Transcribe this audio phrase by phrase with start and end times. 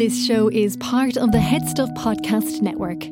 [0.00, 3.02] This show is part of the Head Stuff Podcast Network.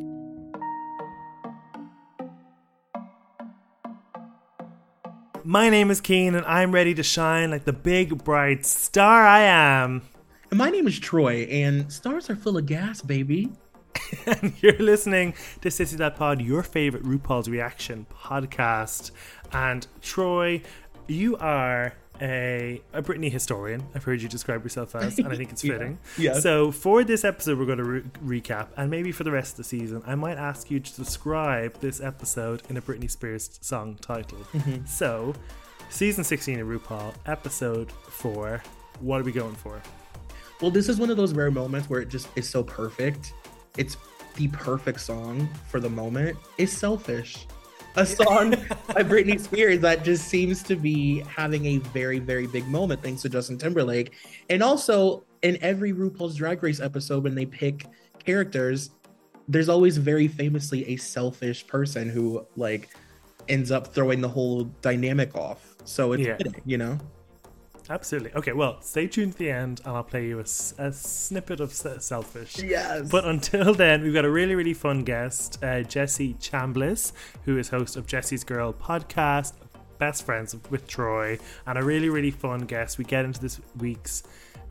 [5.45, 9.41] My name is Cian, and I'm ready to shine like the big bright star I
[9.41, 10.00] am.
[10.50, 13.52] And my name is Troy, and stars are full of gas, baby.
[14.27, 19.11] and you're listening to Sissy That Pod, your favorite RuPaul's reaction podcast.
[19.52, 20.62] And Troy,
[21.06, 23.83] you are a, a Britney historian.
[23.94, 25.98] I've heard you describe yourself as, and I think it's fitting.
[26.16, 26.34] yeah.
[26.41, 29.56] So for this episode, we're going to re- recap, and maybe for the rest of
[29.58, 33.96] the season, I might ask you to describe this episode in a Britney Spears song
[34.00, 34.39] title.
[34.52, 34.84] Mm-hmm.
[34.86, 35.34] So,
[35.91, 38.62] season 16 of RuPaul, episode four.
[39.00, 39.80] What are we going for?
[40.61, 43.33] Well, this is one of those rare moments where it just is so perfect.
[43.77, 43.96] It's
[44.34, 46.36] the perfect song for the moment.
[46.58, 47.46] It's selfish.
[47.98, 52.64] A song by Britney Spears that just seems to be having a very, very big
[52.68, 54.12] moment thanks to Justin Timberlake.
[54.50, 57.86] And also, in every RuPaul's Drag Race episode, when they pick
[58.24, 58.90] characters,
[59.48, 62.88] there's always very famously a selfish person who, like,
[63.48, 65.74] ends up throwing the whole dynamic off.
[65.84, 66.36] So it's Yeah.
[66.36, 66.98] fitting, you know?
[67.90, 68.32] Absolutely.
[68.34, 72.58] Okay, well, stay tuned to the end, and I'll play you a snippet of Selfish.
[72.58, 73.08] Yes.
[73.10, 77.12] But until then, we've got a really, really fun guest, uh, Jesse Chambliss,
[77.44, 79.54] who is host of Jesse's Girl podcast,
[79.98, 82.98] best friends with Troy, and a really, really fun guest.
[82.98, 84.22] We get into this week's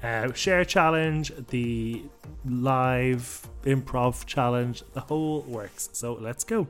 [0.04, 2.04] uh, Cher challenge, the
[2.46, 5.90] live improv challenge, the whole works.
[5.94, 6.68] So let's go.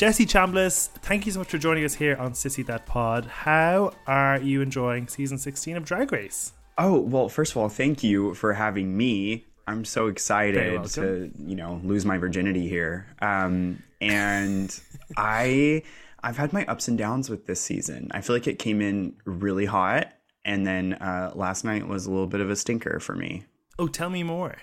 [0.00, 3.26] Jesse Chambliss, thank you so much for joining us here on Sissy That Pod.
[3.26, 6.54] How are you enjoying season 16 of Drag Race?
[6.78, 9.44] Oh, well, first of all, thank you for having me.
[9.66, 13.08] I'm so excited to, you know, lose my virginity here.
[13.20, 14.74] Um, and
[15.18, 15.82] I
[16.22, 18.08] I've had my ups and downs with this season.
[18.12, 20.14] I feel like it came in really hot
[20.46, 23.44] and then uh, last night was a little bit of a stinker for me.
[23.78, 24.56] Oh, tell me more.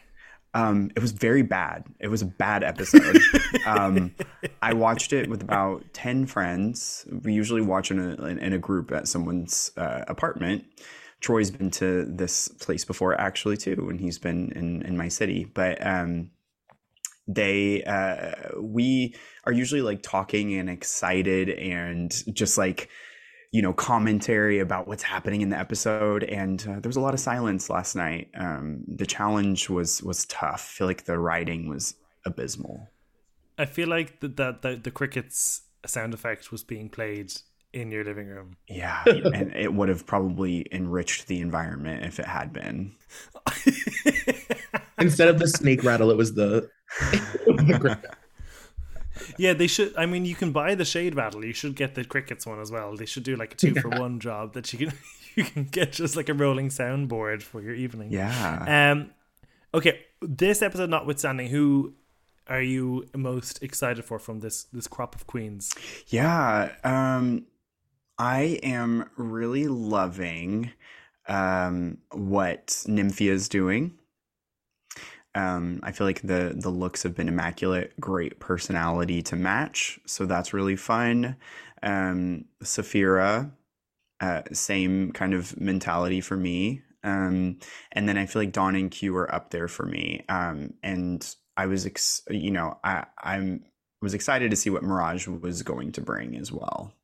[0.54, 1.86] Um, it was very bad.
[2.00, 3.20] It was a bad episode.
[3.66, 4.16] um,
[4.62, 7.06] I watched it with about ten friends.
[7.24, 10.66] We usually watch in a in a group at someone's uh, apartment.
[11.20, 15.46] Troy's been to this place before, actually, too, and he's been in in my city.
[15.46, 16.32] But um,
[17.28, 19.16] they uh, we
[19.46, 22.90] are usually like talking and excited and just like
[23.58, 27.16] you know commentary about what's happening in the episode and uh, there was a lot
[27.16, 31.68] of silence last night um, the challenge was was tough i feel like the writing
[31.68, 31.96] was
[32.26, 32.88] abysmal
[33.60, 37.34] I feel like that the, the, the crickets sound effect was being played
[37.74, 38.58] in your living room.
[38.68, 42.94] yeah and it would have probably enriched the environment if it had been
[45.00, 46.70] Instead of the snake rattle, it was the.
[49.38, 49.96] Yeah, they should.
[49.98, 51.44] I mean, you can buy the shade battle.
[51.44, 52.96] You should get the crickets one as well.
[52.96, 54.98] They should do like a two for one job that you can
[55.36, 58.12] you can get just like a rolling soundboard for your evening.
[58.12, 59.12] yeah Um.
[59.74, 61.94] Okay, this episode notwithstanding, who
[62.48, 65.74] are you most excited for from this this crop of queens?
[66.08, 67.46] Yeah, um,
[68.18, 70.72] I am really loving
[71.28, 73.97] um, what Nymphia is doing.
[75.38, 80.26] Um, I feel like the the looks have been immaculate, great personality to match, so
[80.26, 81.36] that's really fun.
[81.84, 83.52] Um, Sapphira,
[84.20, 86.82] uh, same kind of mentality for me.
[87.04, 87.60] Um,
[87.92, 90.26] and then I feel like Dawn and Q are up there for me.
[90.28, 91.24] Um, and
[91.56, 93.64] I was, ex- you know, I I'm
[94.02, 96.96] was excited to see what Mirage was going to bring as well.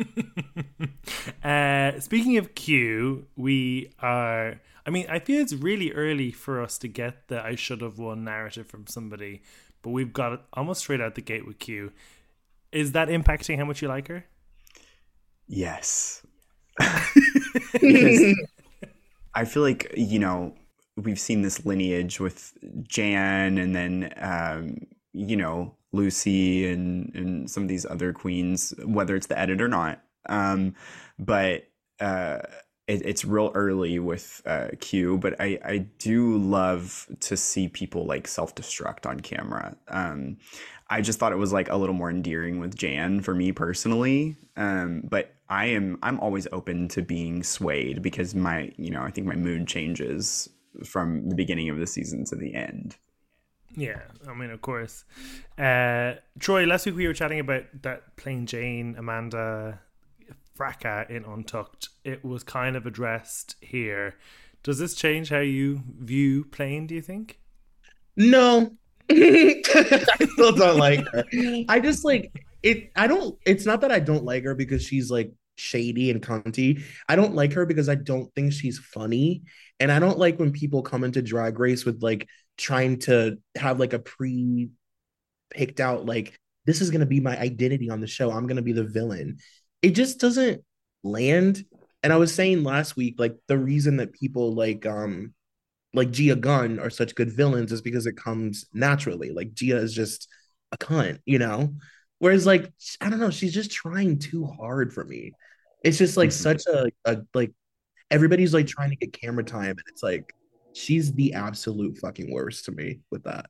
[1.44, 4.60] uh, speaking of Q, we are.
[4.90, 7.98] I mean, I feel it's really early for us to get the "I should have
[7.98, 9.42] won" narrative from somebody
[9.82, 11.92] but we've got it almost straight out the gate with Q.
[12.72, 14.24] Is that impacting how much you like her?
[15.48, 16.24] Yes.
[17.72, 18.36] because
[19.34, 20.54] I feel like, you know,
[20.96, 22.52] we've seen this lineage with
[22.82, 29.16] Jan and then, um, you know, Lucy and, and some of these other queens, whether
[29.16, 30.02] it's the edit or not.
[30.28, 30.74] Um,
[31.18, 31.66] but
[31.98, 32.38] uh,
[32.90, 38.04] it, it's real early with uh, Q, but I, I do love to see people
[38.04, 39.76] like self destruct on camera.
[39.88, 40.38] Um,
[40.88, 44.36] I just thought it was like a little more endearing with Jan for me personally.
[44.56, 49.10] Um, but I am I'm always open to being swayed because my you know I
[49.12, 50.48] think my mood changes
[50.84, 52.96] from the beginning of the season to the end.
[53.76, 55.04] Yeah, I mean, of course.
[55.56, 59.78] Uh, Troy, last week we were chatting about that Plain Jane Amanda
[60.60, 61.88] fracas in Untucked.
[62.04, 64.16] It was kind of addressed here.
[64.62, 66.86] Does this change how you view Plain?
[66.86, 67.38] Do you think?
[68.14, 68.70] No,
[69.10, 69.62] I
[70.32, 71.24] still don't like her.
[71.66, 72.90] I just like it.
[72.94, 73.38] I don't.
[73.46, 76.82] It's not that I don't like her because she's like shady and cunty.
[77.08, 79.44] I don't like her because I don't think she's funny,
[79.78, 82.28] and I don't like when people come into Drag Race with like
[82.58, 84.68] trying to have like a pre
[85.48, 88.30] picked out like this is gonna be my identity on the show.
[88.30, 89.38] I'm gonna be the villain.
[89.82, 90.62] It just doesn't
[91.02, 91.64] land.
[92.02, 95.34] And I was saying last week, like the reason that people like um
[95.92, 99.30] like Gia Gunn are such good villains is because it comes naturally.
[99.30, 100.28] Like Gia is just
[100.72, 101.74] a cunt, you know?
[102.18, 105.32] Whereas like I don't know, she's just trying too hard for me.
[105.82, 106.58] It's just like mm-hmm.
[106.58, 107.52] such a, a like
[108.10, 110.34] everybody's like trying to get camera time and it's like
[110.74, 113.46] she's the absolute fucking worst to me with that.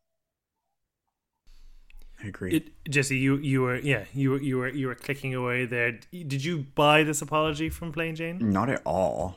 [2.22, 2.56] I agree.
[2.56, 5.98] It, Jesse, you you were yeah you were you were you were clicking away there.
[6.12, 8.38] Did you buy this apology from Plain Jane?
[8.40, 9.36] Not at all.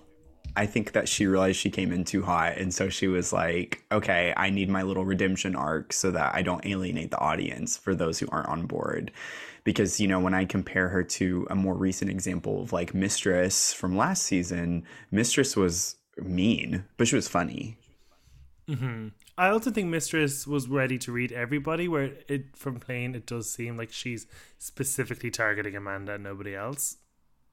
[0.56, 3.84] I think that she realized she came in too hot, and so she was like,
[3.92, 7.96] "Okay, I need my little redemption arc so that I don't alienate the audience for
[7.96, 9.12] those who aren't on board."
[9.64, 13.74] Because you know, when I compare her to a more recent example of like Mistress
[13.74, 17.78] from last season, Mistress was mean, but she was funny.
[18.70, 19.08] Mm-hmm.
[19.38, 21.88] I also think Mistress was ready to read everybody.
[21.88, 24.28] Where it from Plain, it does seem like she's
[24.60, 26.98] specifically targeting Amanda and nobody else.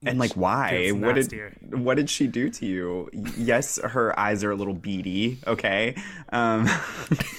[0.03, 0.91] And like why?
[0.93, 3.11] what did what did she do to you?
[3.37, 5.94] Yes her eyes are a little beady okay?
[6.32, 6.67] Um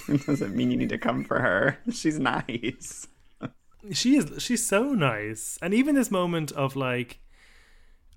[0.08, 1.80] it doesn't mean you need to come for her.
[1.92, 3.08] She's nice.
[3.92, 5.58] She is she's so nice.
[5.62, 7.20] And even this moment of like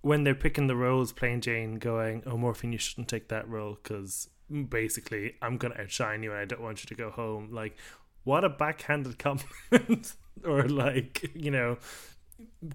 [0.03, 3.79] when they're picking the roles Plain Jane going oh morphine you shouldn't take that role
[3.82, 4.29] because
[4.69, 7.76] basically i'm gonna outshine you and i don't want you to go home like
[8.25, 10.14] what a backhanded compliment
[10.44, 11.76] or like you know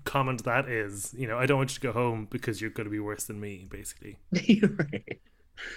[0.06, 1.14] comment that is.
[1.18, 3.26] You know, I don't want you to go home because you're going to be worse
[3.26, 4.18] than me, basically.
[4.32, 5.20] right.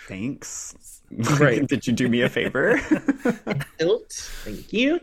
[0.06, 1.03] Thanks.
[1.41, 1.67] Right.
[1.69, 2.79] Did you do me a favor?
[2.79, 5.00] Thank you.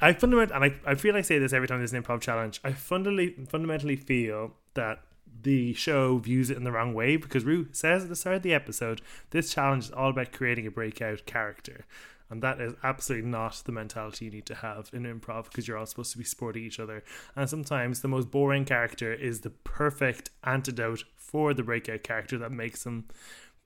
[0.00, 2.60] I fundamentally, and I, I feel I say this every time there's an improv challenge.
[2.64, 5.02] I fundamentally, fundamentally feel that
[5.42, 8.42] the show views it in the wrong way because Ru says at the start of
[8.42, 9.00] the episode,
[9.30, 11.86] this challenge is all about creating a breakout character.
[12.30, 15.76] And that is absolutely not the mentality you need to have in improv because you're
[15.76, 17.02] all supposed to be supporting each other.
[17.34, 22.52] And sometimes the most boring character is the perfect antidote for the breakout character that
[22.52, 23.08] makes them.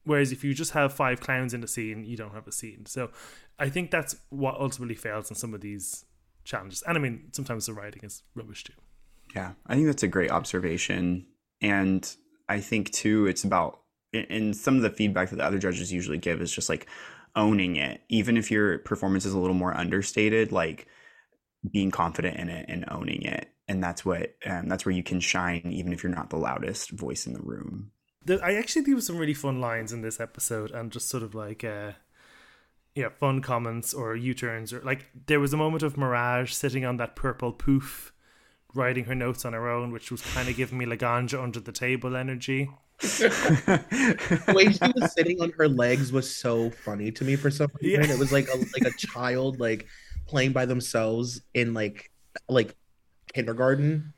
[0.04, 2.86] Whereas if you just have five clowns in a scene, you don't have a scene.
[2.86, 3.10] So
[3.58, 6.06] I think that's what ultimately fails in some of these
[6.44, 6.82] challenges.
[6.86, 8.72] And I mean, sometimes the writing is rubbish too.
[9.36, 11.26] Yeah, I think that's a great observation.
[11.60, 12.08] And
[12.48, 13.80] I think too, it's about,
[14.12, 16.86] and some of the feedback that the other judges usually give is just like,
[17.36, 20.86] owning it, even if your performance is a little more understated, like
[21.68, 23.48] being confident in it and owning it.
[23.66, 26.90] And that's what um, that's where you can shine, even if you're not the loudest
[26.90, 27.90] voice in the room.
[28.40, 31.24] I actually think there was some really fun lines in this episode, and just sort
[31.24, 31.94] of like, uh,
[32.94, 36.84] yeah, fun comments or U turns, or like there was a moment of Mirage sitting
[36.84, 38.12] on that purple poof,
[38.74, 41.72] writing her notes on her own, which was kind of giving me Laganja under the
[41.72, 47.36] table energy the way she was sitting on her legs was so funny to me
[47.36, 48.04] for some reason.
[48.04, 48.14] Yeah.
[48.14, 49.86] It was like a like a child like
[50.26, 52.10] playing by themselves in like
[52.48, 52.74] like
[53.32, 54.14] kindergarten.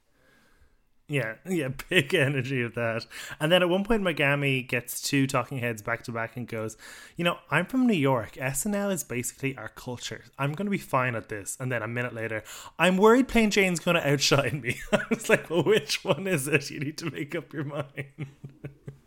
[1.09, 3.07] Yeah, yeah, big energy of that.
[3.39, 6.77] And then at one point, Megami gets two talking heads back to back and goes,
[7.17, 8.33] You know, I'm from New York.
[8.33, 10.25] SNL is basically our culture.
[10.39, 11.57] I'm going to be fine at this.
[11.61, 12.43] And then a minute later,
[12.79, 14.81] I'm worried Plain Jane's going to outshine me.
[14.93, 16.71] I was like, Well, which one is it?
[16.71, 18.27] You need to make up your mind.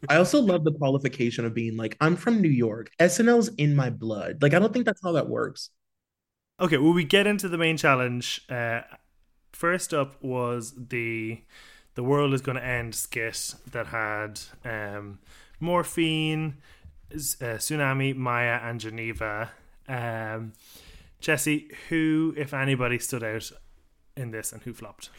[0.07, 2.91] I also love the qualification of being like, I'm from New York.
[2.99, 4.41] SNL's in my blood.
[4.41, 5.69] Like, I don't think that's how that works.
[6.59, 8.41] Okay, well, we get into the main challenge.
[8.49, 8.81] Uh,
[9.51, 11.41] first up was the
[11.95, 15.19] the world is going to end skit that had um,
[15.59, 16.57] morphine,
[17.11, 17.15] uh,
[17.57, 19.51] Xunami, Mhi'ya, and Geneva.
[19.87, 20.53] Um,
[21.19, 23.51] Jesse, who, if anybody, stood out
[24.15, 25.09] in this and who flopped?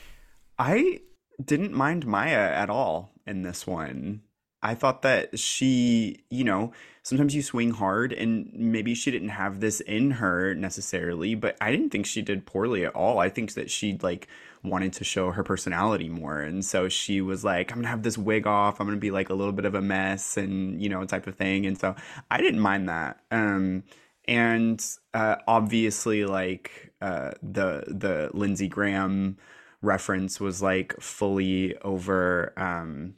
[0.59, 1.01] I
[1.45, 4.23] didn't mind Mhi'ya at all in this one.
[4.63, 9.61] I thought that she, you know, sometimes you swing hard and maybe she didn't have
[9.61, 13.19] this in her necessarily, but I didn't think she did poorly at all.
[13.19, 14.29] I think that she like
[14.63, 16.41] wanted to show her personality more.
[16.41, 18.81] And so she was like, I'm going to have this wig off.
[18.81, 21.27] I'm going to be like a little bit of a mess and, you know, type
[21.27, 21.65] of thing.
[21.65, 21.97] And so
[22.31, 23.21] I didn't mind that.
[23.31, 23.85] Um,
[24.29, 29.39] and uh, obviously like uh, the the Lindsey Graham
[29.83, 33.15] reference was like fully over um,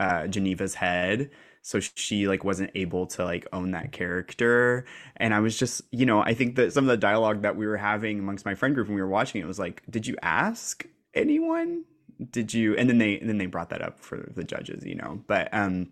[0.00, 1.30] uh, Geneva's head
[1.62, 4.86] so she like wasn't able to like own that character.
[5.16, 7.66] And i was just you know i think that some of the dialogue that we
[7.66, 10.16] were having amongst my friend group when we were watching it was like did you
[10.22, 11.84] ask anyone?
[12.30, 14.94] Did you and then they and then they brought that up for the judges you
[14.94, 15.22] know?
[15.26, 15.88] But um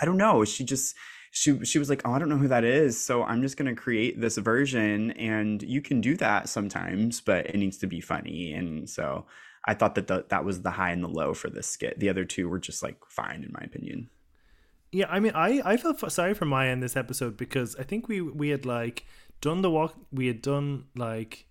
[0.00, 0.44] i don't know.
[0.44, 0.94] She just
[1.30, 3.66] she she was like oh i don't know who that is so i'm just going
[3.66, 8.00] to create this version and you can do that sometimes but it needs to be
[8.00, 8.52] funny.
[8.52, 9.26] And so
[9.66, 11.98] I thought that the, that was the high and the low for this skit.
[11.98, 14.10] The other two were just like fine in my opinion.
[14.92, 18.06] Yeah, I mean, I I felt sorry for Mhi'ya in this episode because I think
[18.06, 19.04] we we had like
[19.40, 21.46] done the walk, we had done like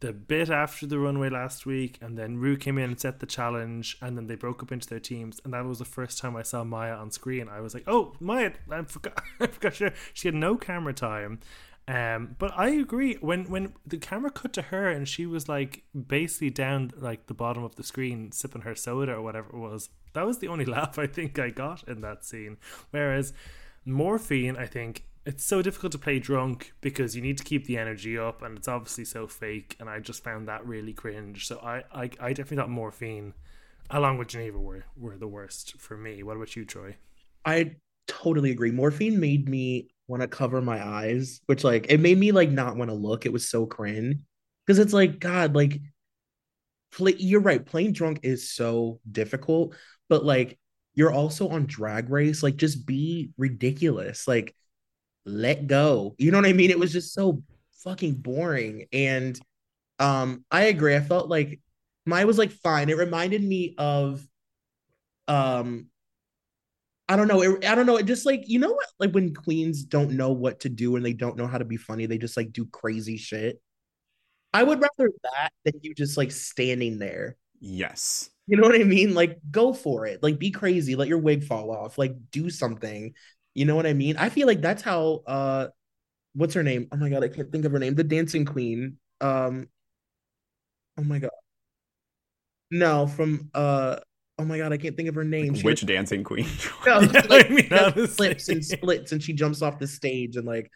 [0.00, 3.26] the bit after the runway last week, and then Ru came in and set the
[3.26, 6.36] challenge, and then they broke up into their teams, and that was the first time
[6.36, 7.48] I saw Mhi'ya on screen.
[7.50, 8.54] I was like, "Oh, Mhi'ya!
[8.70, 9.74] I forgot, I forgot
[10.14, 11.40] she had no camera time."
[11.88, 15.82] Um, but I agree when when the camera cut to her and she was like
[16.06, 19.90] basically down like the bottom of the screen sipping her soda or whatever it was.
[20.12, 22.58] That was the only laugh I think I got in that scene.
[22.90, 23.32] Whereas
[23.84, 27.76] morphine, I think it's so difficult to play drunk because you need to keep the
[27.76, 29.76] energy up and it's obviously so fake.
[29.80, 31.46] And I just found that really cringe.
[31.46, 33.34] So I I, I definitely thought morphine,
[33.90, 36.22] along with Geneva, were were the worst for me.
[36.22, 36.96] What about you, Troy?
[37.44, 38.70] I totally agree.
[38.70, 42.76] Morphine made me want to cover my eyes, which like it made me like not
[42.76, 43.24] want to look.
[43.24, 44.16] It was so cringe
[44.66, 45.80] because it's like God, like
[46.92, 47.64] play, you're right.
[47.64, 49.76] Playing drunk is so difficult,
[50.08, 50.58] but like
[50.94, 52.42] you're also on Drag Race.
[52.42, 54.26] Like just be ridiculous.
[54.26, 54.54] Like
[55.24, 56.16] let go.
[56.18, 56.70] You know what I mean?
[56.70, 57.42] It was just so
[57.84, 58.86] fucking boring.
[58.92, 59.38] And
[60.00, 60.96] um, I agree.
[60.96, 61.60] I felt like
[62.04, 62.88] mine was like fine.
[62.88, 64.26] It reminded me of
[65.28, 65.86] um
[67.10, 67.42] I don't know.
[67.42, 67.96] It, I don't know.
[67.98, 71.04] It just like you know what, like when queens don't know what to do and
[71.04, 73.60] they don't know how to be funny, they just like do crazy shit.
[74.52, 77.36] I would rather that than you just like standing there.
[77.60, 78.30] Yes.
[78.46, 79.14] You know what I mean?
[79.14, 80.22] Like go for it.
[80.22, 80.96] Like be crazy.
[80.96, 81.98] Let your wig fall off.
[81.98, 83.14] Like do something.
[83.54, 84.16] You know what I mean?
[84.16, 85.22] I feel like that's how.
[85.26, 85.68] uh
[86.34, 86.88] What's her name?
[86.92, 87.94] Oh my god, I can't think of her name.
[87.96, 88.98] The dancing queen.
[89.20, 89.68] Um.
[90.96, 91.30] Oh my god.
[92.70, 94.00] No, from uh
[94.40, 95.54] oh my god, I can't think of her name.
[95.54, 96.46] Like which dancing queen?
[96.86, 100.46] no, yeah, like, I mean, flips and splits, and she jumps off the stage and
[100.46, 100.70] like,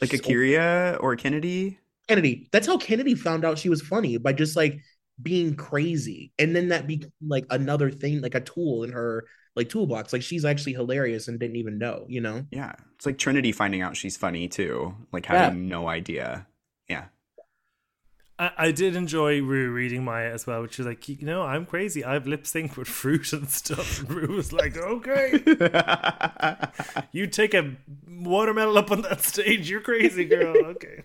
[0.00, 1.78] like A'keria or Kennedy.
[2.08, 2.48] Kennedy.
[2.52, 4.80] That's how Kennedy found out she was funny by just like
[5.22, 9.24] being crazy, and then that became like another thing, like a tool in her
[9.56, 10.12] like toolbox.
[10.12, 12.44] Like she's actually hilarious and didn't even know, you know?
[12.50, 15.70] Yeah, it's like Trinity finding out she's funny too, like having yeah.
[15.70, 16.46] no idea.
[16.88, 17.06] Yeah.
[18.40, 21.66] I, I did enjoy Ru reading Mhi'ya as well, which is like, you know, I'm
[21.66, 22.02] crazy.
[22.02, 24.00] I've lip sync with fruit and stuff.
[24.00, 25.32] And Ru was like, okay.
[27.12, 27.76] you take a
[28.08, 29.68] watermelon up on that stage.
[29.68, 30.56] You're crazy, girl.
[30.56, 31.02] Okay.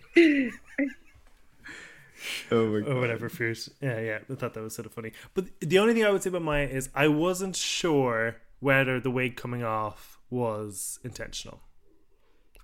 [2.51, 2.89] oh my god.
[2.89, 3.67] Or whatever fruit.
[3.81, 4.19] Yeah, yeah.
[4.29, 5.11] I thought that was sort of funny.
[5.33, 9.11] But the only thing I would say about Mhi'ya is I wasn't sure whether the
[9.11, 11.59] wig coming off was intentional.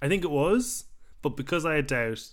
[0.01, 0.85] I think it was,
[1.21, 2.31] but because I had doubt,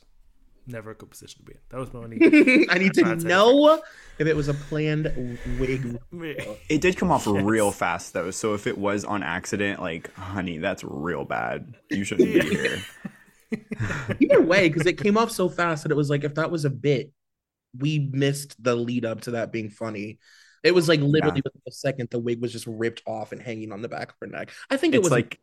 [0.69, 1.59] never a good position to be in.
[1.71, 2.17] That was my only.
[2.71, 3.81] I need to know
[4.19, 5.13] if it was a planned
[5.59, 5.99] wig.
[6.69, 7.43] It did come off yes.
[7.43, 11.75] real fast though, so if it was on accident, like, honey, that's real bad.
[11.91, 12.79] You shouldn't be here.
[14.21, 16.65] Either way, because it came off so fast that it was like if that was
[16.65, 17.13] a bit,
[17.77, 20.19] we missed the lead up to that being funny.
[20.63, 21.61] It was like literally yeah.
[21.67, 24.27] a second the wig was just ripped off and hanging on the back of her
[24.27, 24.51] neck.
[24.71, 25.41] I think it it's was like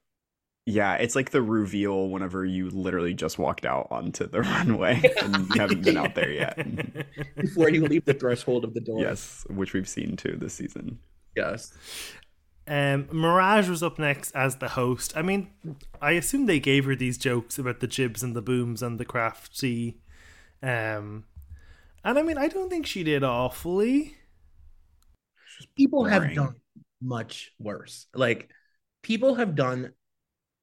[0.65, 5.35] yeah, it's like the reveal whenever you literally just walked out onto the runway and
[5.35, 6.57] you haven't been out there yet.
[7.35, 8.99] Before you leave the threshold of the door.
[8.99, 10.99] Yes, which we've seen too this season.
[11.35, 11.71] Yes.
[12.67, 15.15] Um, Mirage was up next as the host.
[15.15, 15.49] I mean,
[16.01, 19.05] I assume they gave her these jokes about the jibs and the booms and the
[19.05, 19.99] crafty.
[20.63, 21.25] Um,
[22.03, 24.17] and I mean, I don't think she did awfully.
[25.77, 26.55] People have done
[27.03, 28.07] much worse.
[28.15, 28.49] Like,
[29.03, 29.93] people have done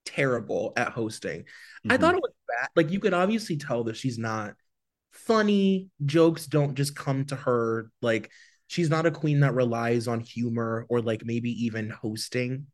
[0.05, 1.41] terrible at hosting.
[1.43, 1.93] Mm-hmm.
[1.93, 2.69] I thought it was bad.
[2.77, 4.55] Like you could obviously tell that she's not
[5.13, 5.89] funny.
[6.07, 7.91] Jokes don't just come to her.
[8.03, 8.31] Like
[8.67, 12.67] she's not a queen that relies on humor or like maybe even hosting.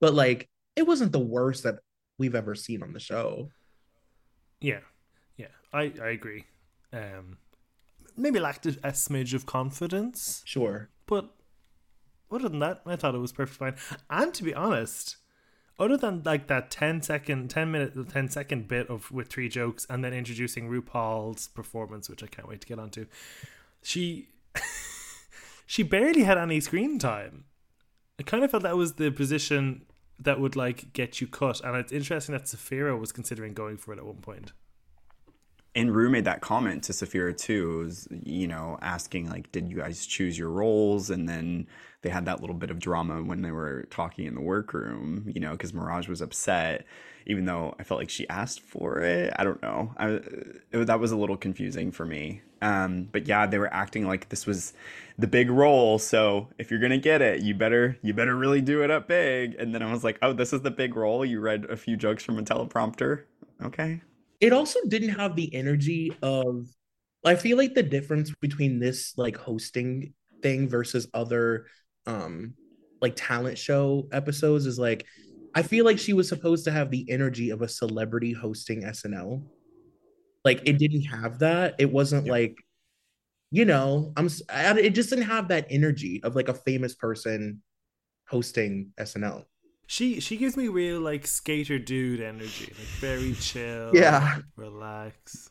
[0.00, 1.76] But like it wasn't the worst that
[2.18, 3.52] we've ever seen on the show.
[4.60, 4.80] Yeah.
[5.36, 5.48] Yeah.
[5.72, 6.44] I I agree.
[6.92, 7.38] um,
[8.16, 10.42] maybe lacked a, a smidge of confidence.
[10.44, 10.90] Sure.
[11.06, 11.30] But
[12.30, 13.98] other than that, I thought it was perfectly fine.
[14.10, 15.16] And to be honest,
[15.78, 19.86] other than like that 10 second, 10 minute, 10 second bit of with three jokes
[19.90, 23.06] and then introducing RuPaul's performance, which I can't wait to get onto,
[23.82, 24.28] she
[25.66, 27.44] she barely had any screen time.
[28.18, 29.86] I kind of felt that was the position
[30.20, 33.92] that would like get you cut, and it's interesting that Sapphira was considering going for
[33.92, 34.52] it at one point.
[35.76, 39.78] And Ru made that comment to Sapphira too, was, you know, asking like, did you
[39.78, 41.10] guys choose your roles?
[41.10, 41.66] And then
[42.02, 45.40] they had that little bit of drama when they were talking in the workroom, you
[45.40, 46.86] know, because Mirage was upset,
[47.26, 49.32] even though I felt like she asked for it.
[49.36, 49.92] I don't know.
[49.96, 50.20] I,
[50.70, 52.42] it, that was a little confusing for me.
[52.62, 54.74] Um, but yeah, they were acting like this was
[55.18, 55.98] the big role.
[55.98, 59.54] So if you're gonna get it, you better you better really do it up big.
[59.56, 61.24] And then I was like, oh, this is the big role.
[61.24, 63.24] You read a few jokes from a teleprompter.
[63.62, 64.02] Okay,
[64.44, 66.68] it also didn't have the energy of
[67.24, 71.64] I feel like the difference between this like hosting thing versus other
[72.06, 72.52] um
[73.00, 75.06] like talent show episodes is like
[75.54, 79.42] I feel like she was supposed to have the energy of a celebrity hosting SNL.
[80.44, 81.76] Like it didn't have that.
[81.78, 82.58] It wasn't like
[83.50, 87.62] you know, I'm it just didn't have that energy of like a famous person
[88.28, 89.46] hosting SNL.
[89.86, 95.50] She she gives me real like skater dude energy, like very chill, yeah, relax,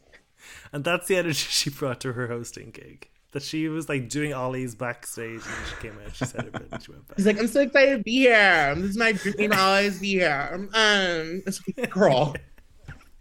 [0.72, 3.10] and that's the energy she brought to her hosting gig.
[3.32, 6.16] That she was like doing ollies backstage, and she came out.
[6.16, 7.18] She said it, and she went back.
[7.18, 8.76] She's like, "I'm so excited to be here.
[8.76, 9.54] This is my dream.
[9.54, 12.36] I'll always be here." Um, it's like, girl.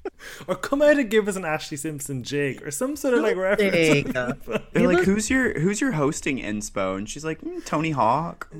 [0.49, 3.37] or come out and give us an Ashlee Simpson jig or some sort of like
[3.37, 4.13] reference.
[4.73, 8.53] They're like, "Who's your Who's your hosting inspo?" And she's like, mm, "Tony Hawk."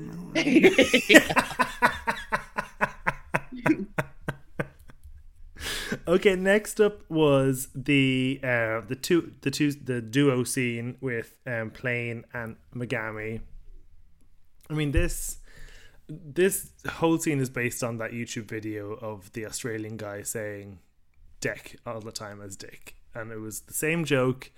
[6.05, 11.71] Okay, next up was the uh, the two the two the duo scene with um,
[11.71, 13.39] Plain and Megami.
[14.69, 15.37] I mean this
[16.09, 20.79] this whole scene is based on that YouTube video of the Australian guy saying
[21.39, 24.51] "Dick" all the time as Dick, and it was the same joke.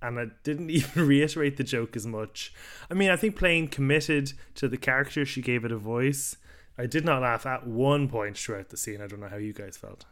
[0.00, 2.52] And I didn't even reiterate the joke as much.
[2.90, 6.36] I mean, I think Plain committed to the character; she gave it a voice
[6.78, 9.00] I did not laugh at one point throughout the scene.
[9.00, 10.06] I don't know how you guys felt.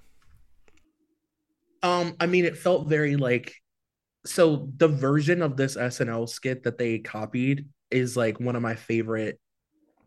[1.82, 3.54] Um, I mean, it felt very like
[4.26, 8.74] so the version of this SNL skit that they copied is like one of my
[8.74, 9.40] favorite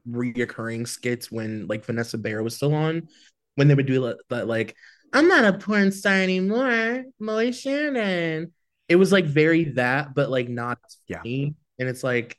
[0.08, 3.08] reoccurring skits when like Vanessa Bayer was still on
[3.56, 4.76] when they would do that like
[5.14, 8.52] I'm not a porn star anymore, Molly Shannon.
[8.90, 10.80] It was like very that, but like not
[11.12, 11.42] funny.
[11.42, 11.50] Yeah.
[11.80, 12.36] And it's like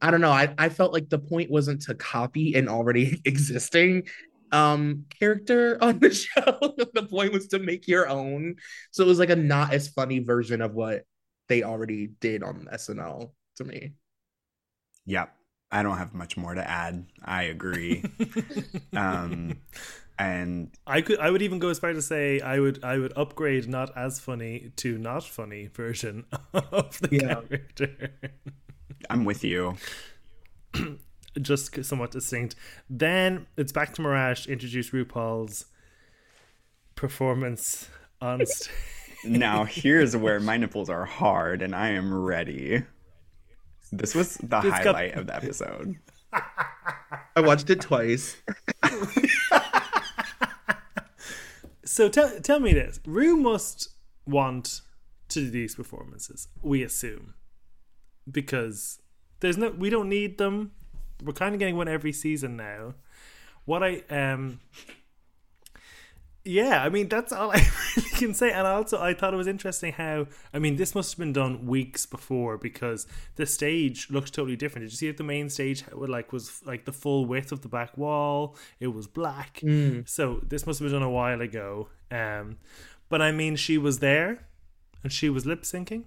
[0.00, 0.32] I don't know.
[0.32, 4.04] I, I felt like the point wasn't to copy an already existing
[4.52, 6.74] um character on the show.
[6.94, 8.56] the point was to make your own.
[8.90, 11.04] So it was like a not as funny version of what
[11.48, 13.92] they already did on SNL to me.
[15.06, 15.34] Yep.
[15.70, 17.06] I don't have much more to add.
[17.24, 18.04] I agree.
[18.96, 19.56] um
[20.18, 23.12] and I could I would even go as far to say I would I would
[23.16, 27.34] upgrade not as funny to not funny version of the yeah.
[27.34, 28.12] character.
[29.10, 29.76] I'm with you.
[31.40, 32.54] Just somewhat distinct.
[32.90, 35.66] Then it's back to Mirage to introduce RuPaul's
[36.94, 37.88] performance
[38.20, 38.72] on stage.
[39.24, 42.82] now here's where my nipples are hard and I am ready.
[43.90, 45.20] This was the this highlight got...
[45.20, 45.96] of the episode.
[46.32, 48.36] I watched it twice.
[51.84, 53.90] so tell tell me this: Ru must
[54.26, 54.80] want
[55.28, 56.48] to do these performances.
[56.62, 57.34] We assume
[58.30, 59.00] because
[59.40, 60.72] there's no we don't need them.
[61.24, 62.94] We're kind of getting one every season now.
[63.64, 64.60] What I um
[66.44, 67.64] yeah, I mean that's all I
[67.96, 68.50] really can say.
[68.50, 71.66] And also, I thought it was interesting how I mean this must have been done
[71.66, 73.06] weeks before because
[73.36, 74.84] the stage looks totally different.
[74.84, 77.68] Did you see that the main stage like was like the full width of the
[77.68, 78.56] back wall?
[78.80, 79.60] It was black.
[79.62, 80.08] Mm.
[80.08, 81.88] So this must have been done a while ago.
[82.10, 82.58] Um,
[83.08, 84.46] but I mean, she was there,
[85.02, 86.04] and she was lip syncing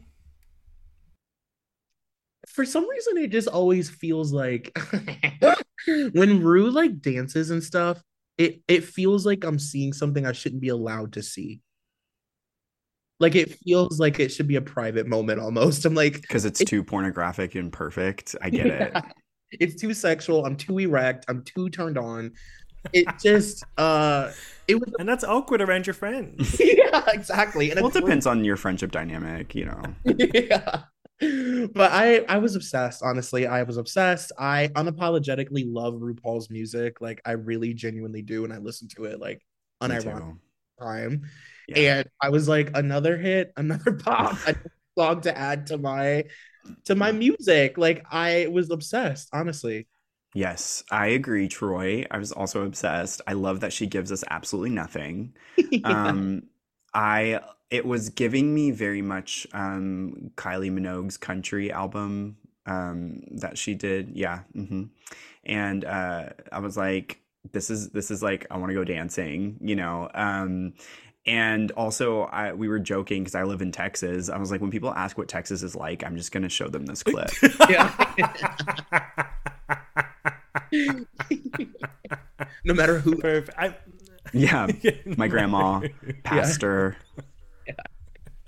[2.47, 4.77] for some reason it just always feels like
[6.13, 8.01] when Ru like dances and stuff,
[8.37, 11.61] it it feels like I'm seeing something I shouldn't be allowed to see.
[13.19, 15.85] Like it feels like it should be a private moment almost.
[15.85, 18.35] I'm like because it's it, too pornographic and perfect.
[18.41, 19.01] I get yeah,
[19.51, 19.59] it.
[19.61, 20.45] It's too sexual.
[20.45, 21.25] I'm too erect.
[21.29, 22.33] I'm too turned on.
[22.93, 24.31] It just uh
[24.67, 26.59] it was And that's awkward around your friends.
[26.59, 27.71] yeah, exactly.
[27.71, 29.81] And well, it depends on your friendship dynamic, you know.
[30.03, 30.83] yeah
[31.19, 33.01] but I I was obsessed.
[33.03, 34.31] Honestly, I was obsessed.
[34.37, 37.01] I unapologetically love RuPaul's music.
[37.01, 39.41] Like I really genuinely do, and I listen to it like
[39.81, 40.37] unironic
[40.79, 41.23] time.
[41.67, 41.99] Yeah.
[41.99, 44.37] And I was like, another hit, another pop.
[44.45, 44.55] I,
[44.97, 46.25] song to add to my
[46.85, 47.77] to my music.
[47.77, 49.87] Like I was obsessed, honestly.
[50.33, 52.05] Yes, I agree, Troy.
[52.11, 53.21] I was also obsessed.
[53.25, 55.33] I love that she gives us absolutely nothing.
[55.71, 56.09] Yeah.
[56.09, 56.43] Um,
[56.93, 63.75] I it was giving me very much um Kylie Minogue's country album um that she
[63.75, 64.11] did.
[64.15, 64.39] Yeah.
[64.53, 64.83] hmm
[65.45, 67.19] And uh I was like,
[67.51, 70.09] this is this is like I want to go dancing, you know.
[70.13, 70.73] Um
[71.27, 74.29] and also I we were joking because I live in Texas.
[74.29, 76.85] I was like, when people ask what Texas is like, I'm just gonna show them
[76.85, 77.29] this clip.
[82.63, 83.57] no matter who Perfect.
[83.57, 83.75] I,
[84.33, 84.67] Yeah,
[85.17, 85.81] my grandma,
[86.23, 86.97] pastor.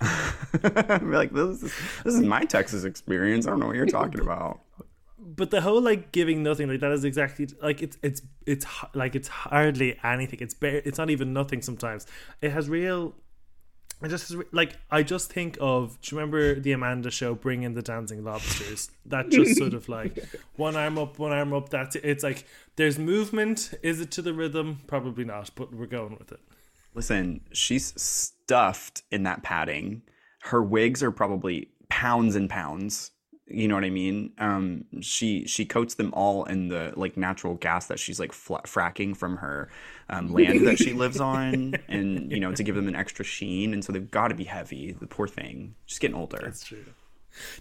[0.00, 1.72] I'm like, this is
[2.04, 3.46] this is my Texas experience.
[3.46, 4.60] I don't know what you're talking about.
[5.18, 9.14] but the whole like giving nothing like that is exactly like it's it's it's like
[9.14, 10.38] it's hardly anything.
[10.40, 10.82] It's bare.
[10.84, 11.62] It's not even nothing.
[11.62, 12.06] Sometimes
[12.40, 13.14] it has real.
[14.00, 16.00] It just has like I just think of.
[16.00, 17.34] Do you remember the Amanda show?
[17.34, 18.90] Bring in the dancing lobsters.
[19.06, 20.24] That just sort of like
[20.56, 21.68] one arm up, one arm up.
[21.70, 22.04] That's it.
[22.04, 23.74] It's like there's movement.
[23.82, 24.78] Is it to the rhythm?
[24.86, 25.50] Probably not.
[25.56, 26.40] But we're going with it.
[26.94, 30.00] Listen, she's stuffed in that padding.
[30.40, 33.10] Her wigs are probably pounds and pounds.
[33.46, 34.32] You know what I mean?
[34.38, 38.62] Um, she she coats them all in the like natural gas that she's like fla
[38.62, 39.68] fracking from her
[40.08, 43.72] um, land that she lives on, and you know to give them an extra sheen.
[43.72, 44.92] And so they've got to be heavy.
[44.92, 46.40] The poor thing, she's getting older.
[46.42, 46.84] That's true.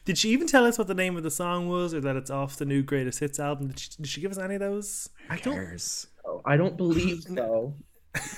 [0.06, 2.32] Did she even tell us what the name of the song was, or that it's
[2.32, 3.68] off the new greatest hits album?
[3.68, 5.10] Did she, did she give us any of those?
[5.30, 6.08] I don't Cares.
[6.46, 7.76] I don't believe so.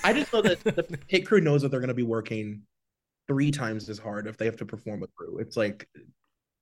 [0.03, 2.63] I just know that the pit crew knows that they're gonna be working
[3.27, 5.39] three times as hard if they have to perform with crew.
[5.39, 5.87] It's like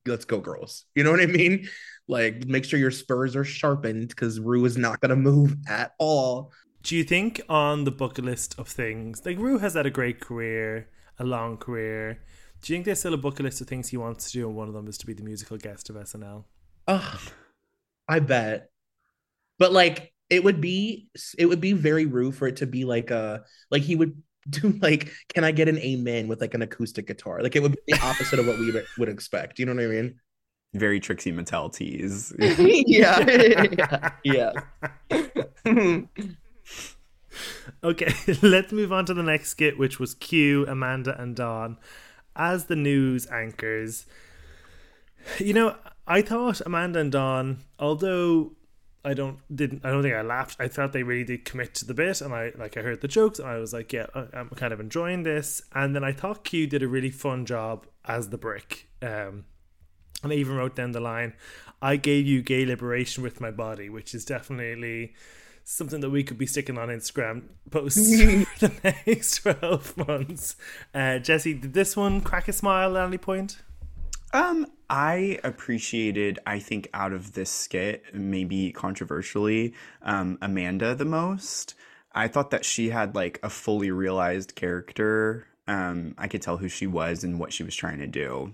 [0.06, 0.86] let's go girls.
[0.95, 1.67] You know what I mean?
[2.08, 6.51] Like make sure your spurs are sharpened because Ru is not gonna move at all.
[6.84, 10.21] Do you think on the bucket list of things, like Ru has had a great
[10.21, 10.88] career,
[11.19, 12.19] a long career.
[12.62, 14.56] Do you think there's still a bucket list of things he wants to do, and
[14.56, 16.45] one of them is to be the musical guest of SNL?
[16.88, 17.19] Ugh,
[18.08, 18.69] I bet.
[19.60, 23.11] But like it would be it would be very rude for it to be like
[23.11, 27.07] a like he would do like can I get an amen with like an acoustic
[27.07, 27.41] guitar?
[27.41, 29.59] Like it would be the opposite of what we would expect.
[29.59, 30.19] You know what I mean?
[30.73, 32.33] Very Trixie Mattel tease.
[32.39, 33.19] yeah.
[34.23, 34.51] yeah.
[35.65, 36.01] yeah.
[37.83, 41.77] Okay, let's move on to the next skit, which was Q, Amanda, and Dawn
[42.35, 44.05] as the news anchors.
[45.37, 45.75] You know,
[46.07, 48.53] I thought Amanda and Dawn, although
[49.08, 50.58] I don't didn't I don't think I laughed.
[50.60, 53.08] I thought they really did commit to the bit, and I like I heard the
[53.08, 55.62] jokes, and I was like, yeah, I- I'm kind of enjoying this.
[55.74, 58.88] And then I thought Q did a really fun job as the brick.
[59.02, 59.46] Um,
[60.24, 61.34] and I even wrote down the line,
[61.82, 65.13] "I gave you gay liberation with my body," which is definitely
[65.63, 68.10] something that we could be sticking on Instagram posts
[68.58, 70.56] for the next twelve months.
[70.93, 73.62] Uh, Jesse, did this one crack a smile at any point?
[74.33, 81.75] Um, I appreciated, I think, out of this skit, maybe controversially, um, Amanda the most.
[82.13, 85.47] I thought that she had like a fully realized character.
[85.67, 88.53] Um, I could tell who she was and what she was trying to do.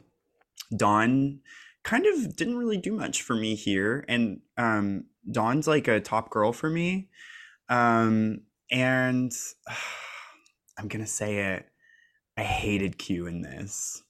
[0.75, 1.39] Dawn
[1.83, 6.29] kind of didn't really do much for me here, and um, Dawn's like a top
[6.29, 7.09] girl for me.
[7.69, 9.31] Um, and
[10.77, 11.67] I'm gonna say it.
[12.35, 14.01] I hated Q in this.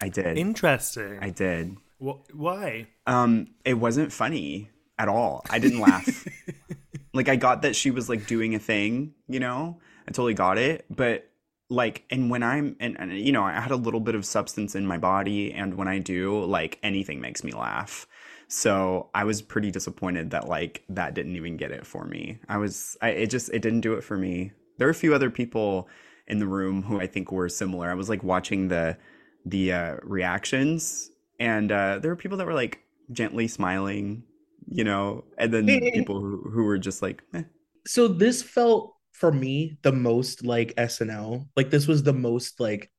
[0.00, 0.38] I did.
[0.38, 1.18] Interesting.
[1.20, 1.76] I did.
[2.02, 2.86] Wh- why?
[3.06, 5.44] Um, it wasn't funny at all.
[5.50, 6.26] I didn't laugh.
[7.14, 9.80] like I got that she was like doing a thing, you know.
[10.08, 11.30] I totally got it, but
[11.68, 14.74] like, and when I'm, and, and you know, I had a little bit of substance
[14.74, 18.06] in my body, and when I do, like, anything makes me laugh.
[18.48, 22.40] So I was pretty disappointed that like that didn't even get it for me.
[22.48, 24.50] I was, I it just it didn't do it for me.
[24.76, 25.88] There were a few other people
[26.26, 27.88] in the room who I think were similar.
[27.88, 28.96] I was like watching the
[29.44, 32.80] the uh, reactions, and uh, there were people that were like
[33.12, 34.24] gently smiling,
[34.68, 37.42] you know, and then people who, who were just like, eh.
[37.86, 41.48] So this felt for me the most like SNL.
[41.56, 42.90] Like this was the most like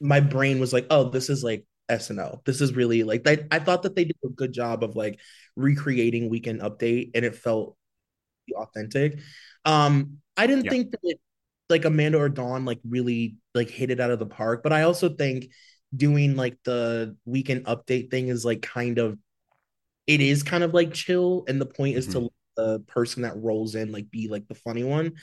[0.00, 2.42] my brain was like, oh, this is like SNL.
[2.44, 5.20] This is really like I, I thought that they did a good job of like
[5.56, 7.76] recreating Weekend Update, and it felt
[8.54, 9.20] authentic.
[9.64, 10.70] Um, I didn't Yeah.
[10.70, 11.20] think that it,
[11.74, 14.82] like Amanda or Dawn like really like hit it out of the park, but I
[14.82, 15.48] also think
[15.94, 19.18] doing like the Weekend Update thing is like kind of
[20.06, 22.24] it is kind of like chill, and the point is to mm-hmm.
[22.24, 25.14] let the person that rolls in like be like the funny one.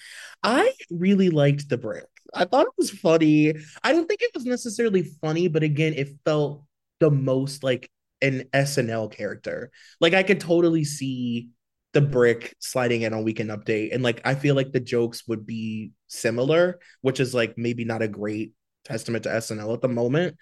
[0.43, 2.07] I really liked the brick.
[2.33, 3.53] I thought it was funny.
[3.81, 6.65] I don't think it was necessarily funny, but again, it felt
[6.99, 7.89] the most like
[8.21, 9.71] an SNL character.
[10.01, 11.49] Like I could totally see
[11.93, 15.45] the brick sliding in on Weekend Update, and like I feel like the jokes would
[15.45, 18.53] be similar, which is like maybe not a great
[18.85, 20.37] testament to SNL at the moment.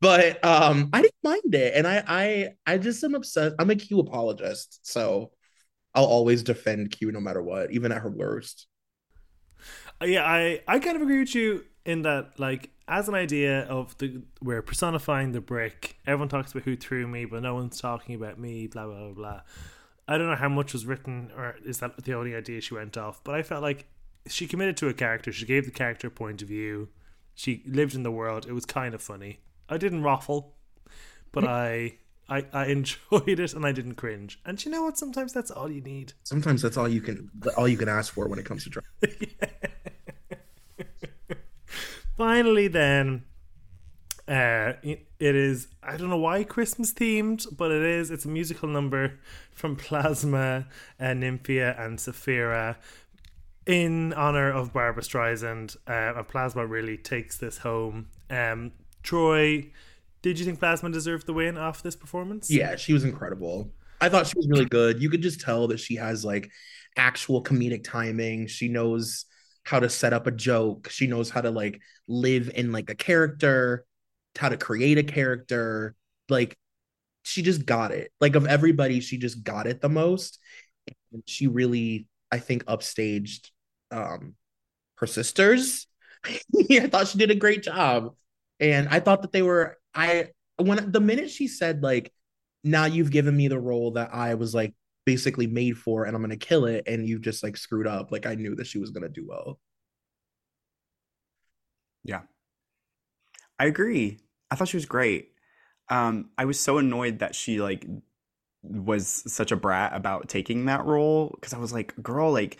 [0.00, 3.56] But um, I didn't mind it, and I I I just am obsessed.
[3.58, 5.32] I'm a Q apologist, so
[5.94, 8.66] I'll always defend Q no matter what, even at her worst.
[10.00, 13.62] Uh, yeah, I I kind of agree with you in that like as an idea
[13.62, 15.96] of the we're personifying the brick.
[16.06, 18.66] Everyone talks about who threw me, but no one's talking about me.
[18.66, 19.12] Blah blah blah.
[19.12, 19.40] blah.
[20.08, 22.96] I don't know how much was written, or is that the only idea she went
[22.96, 23.22] off?
[23.22, 23.86] But I felt like
[24.26, 25.30] she committed to a character.
[25.30, 26.88] She gave the character a point of view.
[27.34, 28.46] She lived in the world.
[28.46, 29.40] It was kind of funny.
[29.68, 30.56] I didn't ruffle,
[31.30, 34.40] but I, I I enjoyed it and I didn't cringe.
[34.46, 34.96] And you know what?
[34.96, 36.14] Sometimes that's all you need.
[36.24, 38.88] Sometimes that's all you can all you can ask for when it comes to drama.
[42.16, 43.24] Finally, then,
[44.28, 48.10] uh, it is I don't know why Christmas themed, but it is.
[48.10, 49.18] It's a musical number
[49.52, 50.66] from Plasma,
[51.00, 52.76] uh, Nymphia, and Sapphira
[53.66, 55.76] in honor of Barbra Streisand.
[55.86, 58.08] Uh, Plasma really takes this home.
[58.30, 59.70] Um, Troy,
[60.22, 62.50] did you think Plasma deserved the win off this performance?
[62.50, 63.70] Yeah, she was incredible.
[64.00, 65.02] I thought she was really good.
[65.02, 66.50] You could just tell that she has like
[66.96, 68.46] actual comedic timing.
[68.46, 69.26] She knows
[69.64, 70.88] how to set up a joke.
[70.88, 73.84] She knows how to like live in like a character,
[74.38, 75.94] how to create a character.
[76.28, 76.56] Like
[77.22, 78.12] she just got it.
[78.20, 80.38] Like of everybody, she just got it the most.
[81.12, 83.50] And she really, I think, upstaged
[83.90, 84.34] um
[84.98, 85.86] her sisters.
[86.26, 88.14] I thought she did a great job.
[88.60, 92.12] And I thought that they were I when the minute she said like
[92.64, 94.74] now you've given me the role that I was like
[95.06, 98.12] basically made for and I'm gonna kill it and you just like screwed up.
[98.12, 99.58] Like I knew that she was gonna do well.
[102.04, 102.22] Yeah.
[103.58, 104.18] I agree.
[104.50, 105.32] I thought she was great.
[105.88, 107.86] Um, I was so annoyed that she like
[108.62, 112.58] was such a brat about taking that role because I was like, girl, like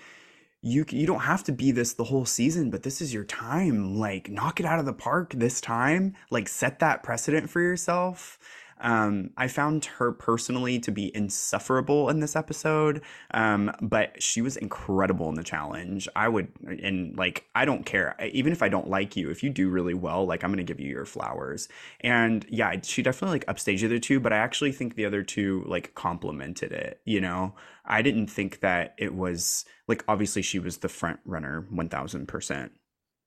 [0.62, 3.96] you you don't have to be this the whole season, but this is your time.
[3.96, 6.14] Like knock it out of the park this time.
[6.30, 8.38] Like set that precedent for yourself.
[8.80, 14.56] Um, I found her personally to be insufferable in this episode, um, but she was
[14.56, 16.08] incredible in the challenge.
[16.14, 18.16] I would, and like, I don't care.
[18.32, 20.64] Even if I don't like you, if you do really well, like, I'm going to
[20.64, 21.68] give you your flowers.
[22.00, 25.22] And yeah, she definitely like upstaged the other two, but I actually think the other
[25.22, 27.54] two like complemented it, you know?
[27.84, 32.70] I didn't think that it was like, obviously, she was the front runner 1000%.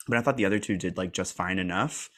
[0.08, 2.10] But I thought the other two did like just fine enough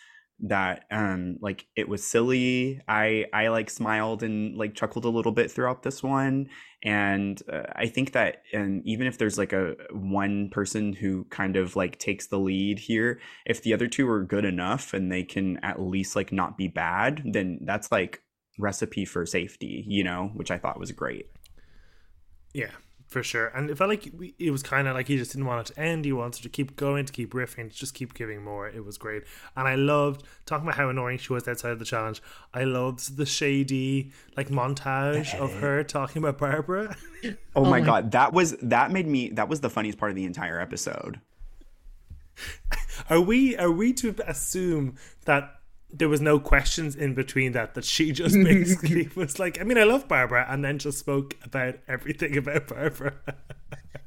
[0.43, 2.81] that um like it was silly.
[2.87, 6.49] I i like smiled and like chuckled a little bit throughout this one
[6.83, 11.55] and uh, i think that and even if there's like a one person who kind
[11.55, 15.23] of like takes the lead here if the other two are good enough and they
[15.23, 18.21] can at least like not be bad then that's like
[18.59, 21.27] recipe for safety you know which i thought was great.
[22.53, 22.71] Yeah
[23.13, 23.47] for sure.
[23.47, 25.79] And it felt like it was kind of like he just didn't want it to
[25.79, 26.03] end.
[26.03, 28.67] He wanted to keep going, to keep riffing, to just keep giving more.
[28.67, 29.23] It was great.
[29.55, 32.21] And I loved talking about how annoying she was outside of the challenge.
[32.53, 35.59] I loved the shady like montage of eh.
[35.59, 36.95] her talking about Barbra.
[37.55, 40.17] Oh, oh, my god, that was that made me that was the funniest part of
[40.17, 41.21] the entire episode.
[43.09, 45.61] Are we are we to assume that
[45.93, 49.77] there was no questions in between that that she just basically was like i mean
[49.77, 53.13] i love barbra and then just spoke about everything about barbra.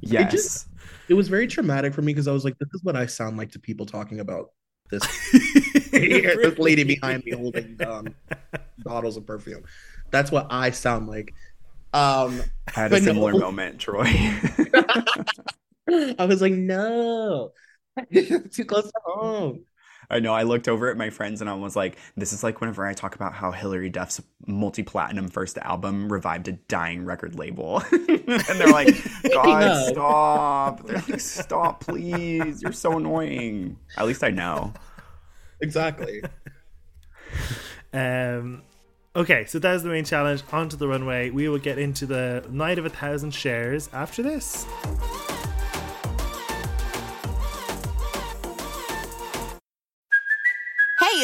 [0.01, 0.68] Yes it, just,
[1.09, 3.37] it was very traumatic for me because i was like this is what i sound
[3.37, 4.51] like to people talking about
[4.88, 5.03] this,
[5.90, 8.14] this lady behind me holding um,
[8.85, 9.64] bottles of perfume.
[10.12, 11.35] That's what i sound like.
[11.92, 13.40] Um I had a similar no.
[13.40, 14.05] moment troy.
[15.88, 17.51] I was like no
[18.12, 19.64] too close to home
[20.11, 20.33] I know.
[20.33, 22.95] I looked over at my friends and I was like, "This is like whenever I
[22.95, 28.69] talk about how Hilary Duff's multi-platinum first album revived a dying record label," and they're
[28.69, 28.95] like,
[29.33, 30.87] "God, stop!
[30.87, 32.62] They're like, stop, please!
[32.62, 34.73] You're so annoying." At least I know.
[35.61, 36.23] Exactly.
[37.92, 38.62] um.
[39.14, 40.42] Okay, so that is the main challenge.
[40.53, 41.31] Onto the runway.
[41.31, 44.66] We will get into the night of a thousand Chers after this.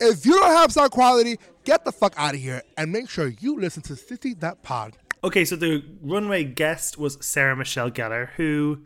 [0.00, 3.28] If you don't have sound quality, get the fuck out of here and make sure
[3.28, 4.96] you listen to City That Pod.
[5.22, 8.80] Okay, so the runway guest was Sarah Michelle Gellar, who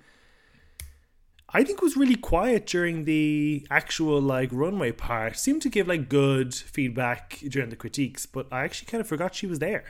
[1.49, 5.39] I think was really quiet during the actual like runway part.
[5.39, 9.37] Seemed to give like good feedback during the critiques, but I actually kind of forgot
[9.37, 9.85] she was there.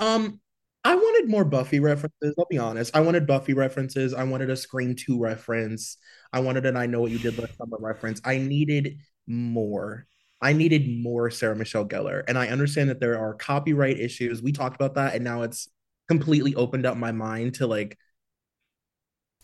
[0.00, 0.40] Um,
[0.84, 2.34] I wanted more Buffy references.
[2.36, 2.96] I'll be honest.
[2.96, 4.14] I wanted Buffy references.
[4.14, 5.96] I wanted a Scream 2 reference.
[6.32, 8.20] I wanted an I Know What You Did Last Summer reference.
[8.24, 10.06] I needed more.
[10.40, 12.22] I needed more Sarah Michelle Gellar.
[12.28, 14.42] And I understand that there are copyright issues.
[14.42, 15.68] We talked about that, and now it's
[16.08, 17.98] completely opened up my mind to like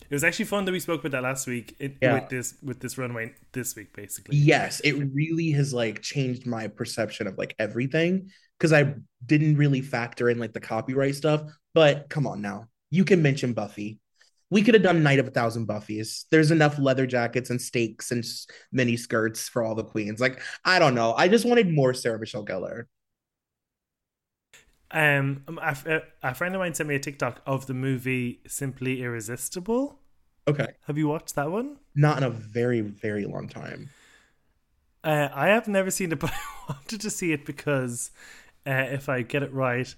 [0.02, 2.14] It was actually fun that we spoke about that last week it, Yeah.
[2.14, 4.36] with this with this runway this week, basically.
[4.36, 9.80] yes, it really has like changed my perception of like everything because I didn't really
[9.80, 11.42] factor in like the copyright stuff.
[11.74, 12.66] But come on now.
[12.90, 13.98] You can mention Buffy.
[14.52, 16.26] We could have done Night of a Thousand Buffies.
[16.30, 18.22] There's enough leather jackets and stakes and
[18.70, 20.20] mini skirts for all the queens.
[20.20, 21.14] Like, I don't know.
[21.14, 22.84] I just wanted more Sarah Michelle Gellar.
[24.90, 29.02] Um, a, a- a friend of mine sent me a TikTok of the movie Simply
[29.02, 29.98] Irresistible.
[30.46, 30.74] Okay.
[30.86, 31.78] Have you watched that one?
[31.94, 33.90] Not in a very, very long time.
[35.04, 38.10] Uh, I have never seen it, but I wanted to see it because
[38.66, 39.92] uh, if I get it right,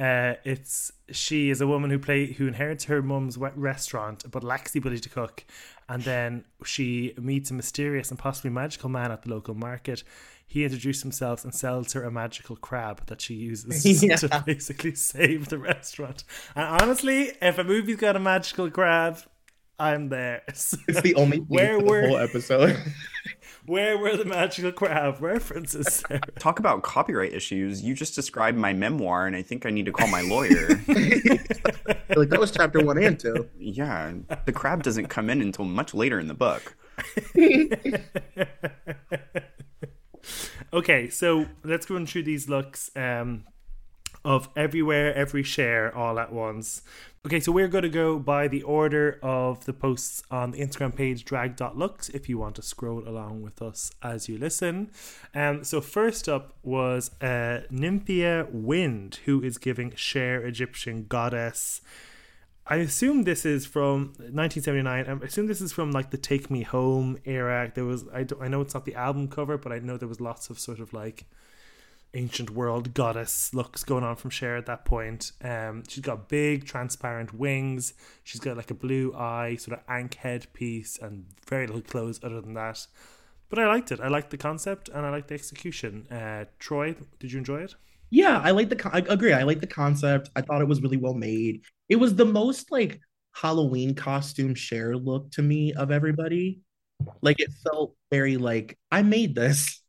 [0.00, 4.72] uh, it's she is a woman who play who inherits her mum's restaurant but lacks
[4.72, 5.44] the ability to cook,
[5.88, 10.02] and then she meets a mysterious and possibly magical man at the local market.
[10.46, 14.16] He introduces himself and sells her a magical crab that she uses Yeah.
[14.16, 16.24] to basically save the restaurant.
[16.56, 19.18] And honestly, if a movie's got a magical crab,
[19.80, 20.42] I'm there.
[20.48, 22.76] It's the only Where for the were- whole episode.
[23.66, 25.86] Where were the magical crab references?
[26.08, 26.20] Sarah?
[26.38, 27.82] Talk about copyright issues.
[27.82, 30.68] You just described my memoir, and I think I need to call my lawyer.
[32.16, 33.48] like that was chapter one and two.
[33.58, 34.12] yeah,
[34.46, 36.74] the crab doesn't come in until much later in the book.
[40.72, 43.44] Okay, so let's run through these looks um,
[44.24, 46.82] of everywhere, every Cher, all at once.
[47.26, 50.96] Okay, so we're going to go by the order of the posts on the Instagram
[50.96, 54.90] page drag.looks if you want to scroll along with us as you listen.
[55.34, 61.82] Um, so, first up was uh, Nymphia Wind, who is giving Cher Egyptian goddess.
[62.66, 65.06] I assume this is from 1979.
[65.06, 67.70] I assume this is from like the Take Me Home era.
[67.74, 70.22] There was I I know it's not the album cover, but I know there was
[70.22, 71.26] lots of sort of like
[72.14, 75.32] ancient world goddess looks going on from Cher at that point.
[75.42, 77.94] Um, she's got big transparent wings.
[78.24, 82.20] She's got like a blue eye, sort of ank head piece, and very little clothes
[82.22, 82.86] other than that.
[83.48, 84.00] But I liked it.
[84.00, 86.06] I liked the concept and I liked the execution.
[86.10, 87.74] Uh, Troy, did you enjoy it?
[88.10, 88.76] Yeah, I like the.
[88.76, 89.32] con- I agree.
[89.32, 90.30] I like the concept.
[90.34, 91.62] I thought it was really well made.
[91.88, 93.00] It was the most like
[93.32, 96.60] Halloween costume Cher look to me of everybody.
[97.22, 99.79] Like it felt very like I made this,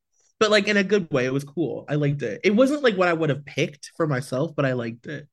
[0.42, 1.26] but like in a good way.
[1.26, 1.86] It was cool.
[1.88, 2.42] I liked it.
[2.44, 5.28] It wasn't like what I would have picked for myself, but I liked it.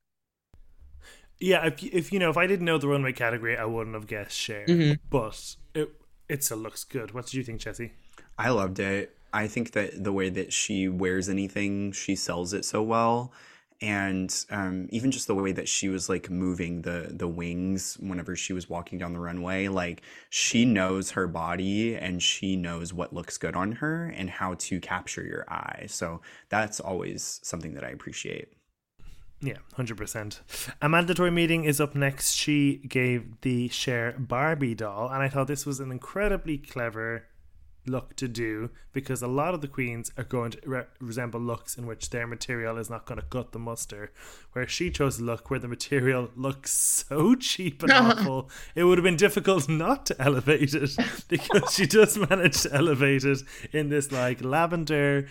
[1.40, 3.94] Yeah, if you- if you know if I didn't know the runway category, I wouldn't
[3.94, 4.66] have guessed Cher.
[4.66, 4.98] Mhm.
[5.10, 5.90] But it
[6.28, 7.12] it still looks good.
[7.12, 7.92] What did you think, Jesse?
[8.36, 9.16] I loved it.
[9.32, 13.32] I think that the way that she wears anything, she sells it so well.
[13.80, 18.34] And um, even just the way that she was like moving the the wings whenever
[18.34, 23.12] she was walking down the runway, like she knows her body and she knows what
[23.12, 25.84] looks good on her and how to capture your eye.
[25.86, 28.52] So that's always something that I appreciate.
[29.40, 30.40] Yeah, hundred percent.
[30.82, 32.32] Amanda Tori Meating is up next.
[32.32, 37.27] She gave the Cher Barbie doll, and I thought this was an incredibly clever
[37.88, 41.76] look to do because a lot of the queens are going to re- resemble looks
[41.76, 44.12] in which their material is not going to cut the muster.
[44.52, 48.98] Where she chose a look where the material looks so cheap and awful, it would
[48.98, 50.96] have been difficult not to elevate it
[51.28, 55.26] because she just managed to elevate it in this like lavender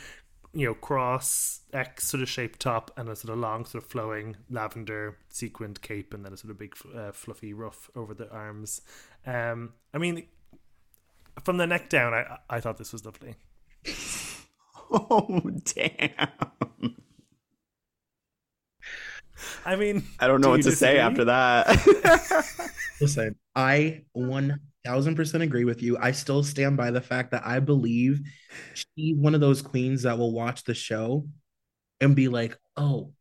[0.54, 3.90] you know, cross X sort of shaped top and a sort of long, sort of
[3.90, 8.28] flowing lavender sequined cape, and then a sort of big, uh, fluffy ruff over the
[8.32, 8.82] arms.
[9.26, 10.26] Um, I mean,
[11.44, 13.36] from the neck down, I I thought this was lovely.
[14.90, 15.42] Oh
[15.76, 16.30] damn!
[19.66, 22.72] I mean, I don't know do what you to say after that.
[23.02, 24.04] Listen, I
[24.86, 25.98] thousand percent agree with you.
[26.00, 28.22] I still stand by the fact that I believe
[28.74, 31.28] she's one of those queens that will watch the show
[32.00, 33.12] and be like, oh,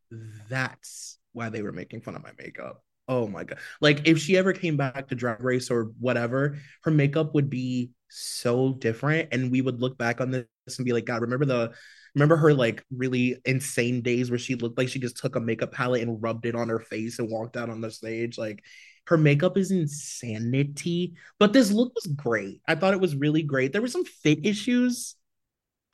[0.48, 2.82] that's why they were making fun of my makeup.
[3.08, 3.58] Oh my god.
[3.80, 7.90] Like if she ever came back to drag race or whatever, her makeup would be
[8.08, 10.46] so different and we would look back on this
[10.78, 11.72] and be like, God, remember the
[12.14, 15.72] remember her like really insane days where she looked like she just took a makeup
[15.72, 18.38] palette and rubbed it on her face and walked out on the stage?
[18.38, 18.62] Like
[19.06, 22.60] her makeup is insanity but this look was great.
[22.66, 23.72] I thought it was really great.
[23.72, 25.14] There were some fit issues.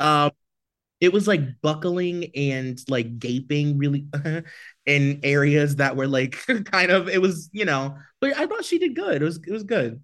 [0.00, 0.30] Um
[1.00, 4.06] it was like buckling and like gaping really
[4.86, 8.78] in areas that were like kind of it was you know but i thought she
[8.78, 9.22] did good.
[9.22, 10.02] It was it was good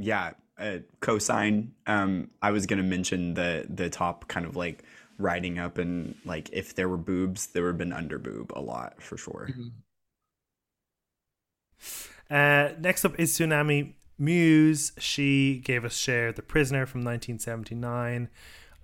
[0.00, 4.84] yeah uh, cosign um i was gonna mention the the top kind of like
[5.18, 8.60] riding up and like if there were boobs there would have been under boob a
[8.60, 9.48] lot for sure
[12.30, 14.92] Uh, next up is Xunami Muse.
[14.98, 18.28] She gave us Cher the Prisoner from 1979.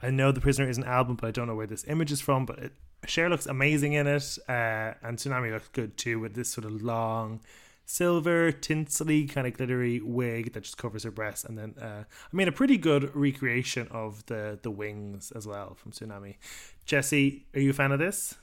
[0.02, 2.20] I know the Prisoner is an album, but I don't know where this image is
[2.20, 2.44] from.
[2.44, 2.72] But it,
[3.28, 7.40] looks amazing in it, uh, and Xunami looks good too with this sort of long,
[7.86, 12.36] silver, tinsely, kind of glittery wig that just covers her breasts, and then uh, I
[12.36, 16.36] mean a pretty good recreation of the the wings as well from Xunami.
[16.84, 18.34] Jesse, are you a fan of this?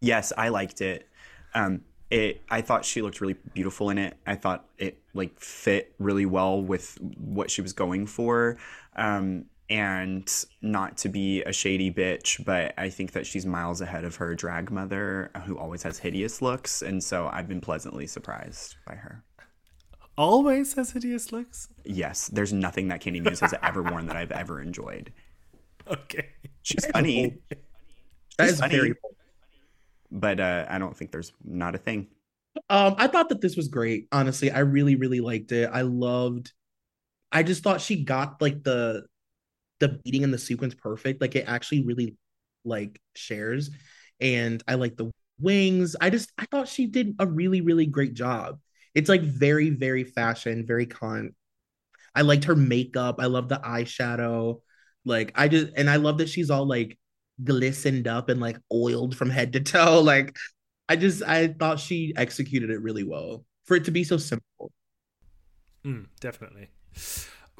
[0.00, 1.08] yes i liked it
[1.54, 1.80] um
[2.10, 6.26] it i thought she looked really beautiful in it i thought it like fit really
[6.26, 8.56] well with what she was going for
[8.96, 14.04] um and not to be a shady bitch but i think that she's miles ahead
[14.04, 18.76] of her drag mother who always has hideous looks and so i've been pleasantly surprised
[18.86, 19.22] by her
[20.16, 21.68] Always has hideous looks.
[21.84, 25.12] yes there's nothing that Kandy Muse has ever worn that i've ever enjoyed
[25.86, 26.26] Okay.
[26.62, 27.38] she's funny
[28.38, 28.74] that She's is funny.
[28.76, 28.94] very
[30.10, 32.08] but uh i don't think there's not a thing
[32.70, 34.08] Um, I thought that this was great.
[34.10, 35.70] Honestly, I really, really liked it.
[35.72, 36.52] I loved.
[37.30, 39.04] I just thought she got like the
[39.80, 41.20] the beating and the sequence perfect.
[41.20, 42.16] Like it actually really
[42.64, 43.70] like Cher's,
[44.20, 45.10] and I like the
[45.40, 45.96] wings.
[46.00, 48.58] I just I thought she did a really, really great job.
[48.94, 51.34] It's like very, very fashion, very con.
[52.14, 53.16] I liked her makeup.
[53.18, 54.60] I love the eyeshadow.
[55.04, 56.98] Like I just and I love that she's all like
[57.42, 60.00] glistened up and like oiled from head to toe.
[60.04, 60.36] Like
[60.88, 64.72] I just I thought she executed it really well for it to be so simple.
[65.84, 66.68] Mm, definitely.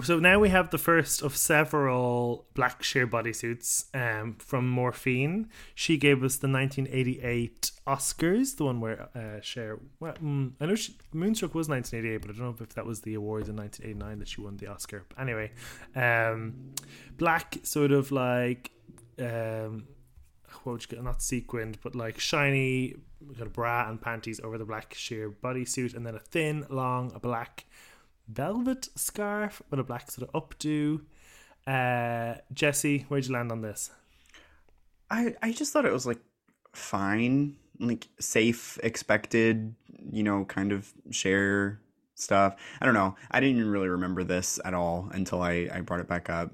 [0.01, 5.49] So now we have the first of several black sheer bodysuits um, from Morphine.
[5.75, 9.81] She gave us the 1988 Oscars, the one where uh, Cher.
[9.99, 13.01] Well, mm, I know she, Moonstruck was 1988, but I don't know if that was
[13.01, 15.05] the award in 1989 that she won the Oscar.
[15.09, 15.51] But anyway,
[15.97, 16.75] um,
[17.17, 18.71] black sort of like
[19.19, 19.89] um,
[20.63, 21.03] what would you get?
[21.03, 22.95] Not sequined, but like shiny
[23.35, 27.09] kind of bra and panties over the black sheer bodysuit, and then a thin, long,
[27.21, 27.65] black
[28.29, 31.01] velvet scarf with a black sort of updo.
[31.67, 33.91] Uh, Jesse, where'd you land on this?
[35.11, 36.21] I I just thought it was like
[36.75, 39.75] fine, like safe, expected,
[40.11, 41.81] you know, kind of Cher
[42.15, 42.57] stuff.
[42.81, 43.17] I don't know.
[43.31, 46.53] I didn't even really remember this at all until I I brought it back up.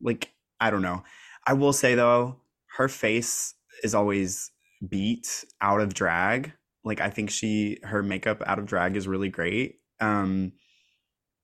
[0.00, 1.02] Like I don't know.
[1.46, 2.40] I will say though,
[2.76, 4.50] her face is always
[4.88, 6.52] beat out of drag.
[6.84, 9.80] Like I think she her makeup out of drag is really great.
[10.00, 10.52] Um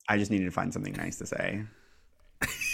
[0.08, 1.64] I just needed to find something nice to say.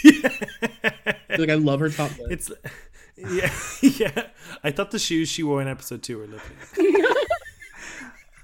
[1.37, 2.31] Like I love her top lip.
[2.31, 2.51] It's
[3.17, 4.27] yeah, yeah.
[4.63, 6.55] I thought the shoes she wore in episode two were lovely.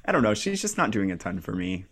[0.06, 0.34] I don't know.
[0.34, 1.86] She's just not doing a ton for me.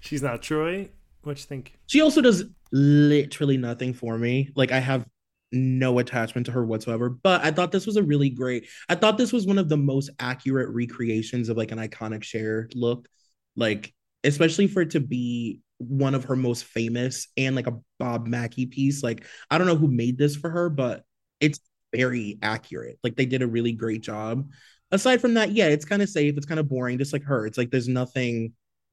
[0.00, 0.90] She's not Troy.
[1.22, 1.74] What you think?
[1.86, 4.50] She also does literally nothing for me.
[4.56, 5.06] Like I have
[5.52, 7.10] no attachment to her whatsoever.
[7.10, 8.66] But I thought this was a really great.
[8.88, 12.68] I thought this was one of the most accurate recreations of like an iconic Cher
[12.74, 13.06] look.
[13.54, 13.92] Like
[14.24, 18.66] especially for it to be one of her most famous and like a Bob Mackie
[18.66, 19.02] piece.
[19.02, 21.04] Like I don't know who made this for her, but
[21.40, 21.60] it's
[21.92, 22.98] very accurate.
[23.02, 24.50] Like they did a really great job.
[24.90, 26.36] Aside from that, yeah, it's kind of safe.
[26.36, 27.46] It's kind of boring, just like her.
[27.46, 28.52] It's like there's nothing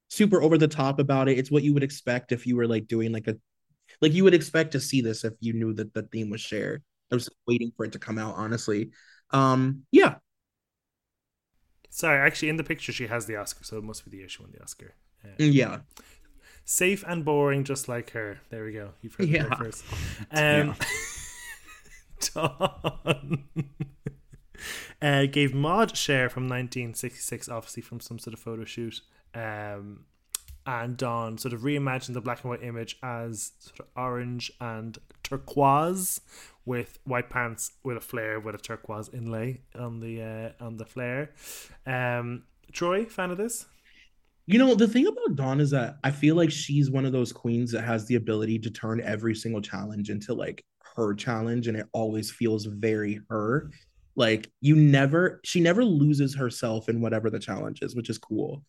[0.10, 1.40] super over the top about it.
[1.40, 3.36] It's what you would expect if you were like doing like a
[4.02, 6.84] like you would expect to see this if you knew that the theme was shared.
[7.12, 8.92] I was waiting for it to come out, honestly.
[9.32, 10.16] Um, yeah.
[11.90, 14.42] Sorry, actually, in the picture she has the Oscar, so it must be the she
[14.42, 14.96] won the Oscar.
[15.26, 15.80] Uh, Yeah.
[16.64, 18.40] safe and boring, just like her.
[18.50, 18.92] There we go.
[19.02, 19.56] You've heard Yeah.
[19.56, 19.84] first.
[20.32, 20.76] Um,
[22.34, 23.44] Dawn
[25.02, 29.02] uh, gave Maud Cher from 1966, obviously from some sort of photo shoot.
[29.34, 30.06] Um,
[30.66, 34.98] and Dawn sort of reimagined the black and white image as sort of orange and
[35.24, 36.22] turquoise
[36.66, 40.22] with white pants with a flare with a turquoise inlay on the
[40.60, 41.32] uh, on the flare.
[41.86, 43.66] Um, Troy, fan of this?
[44.48, 47.34] You know, the thing about Dawn is that I feel like she's one of those
[47.34, 50.64] queens that has the ability to turn every single challenge into like
[50.96, 53.72] her challenge, and it always feels very her.
[54.16, 58.64] Like you never, she never loses herself in whatever the challenge is, which is cool.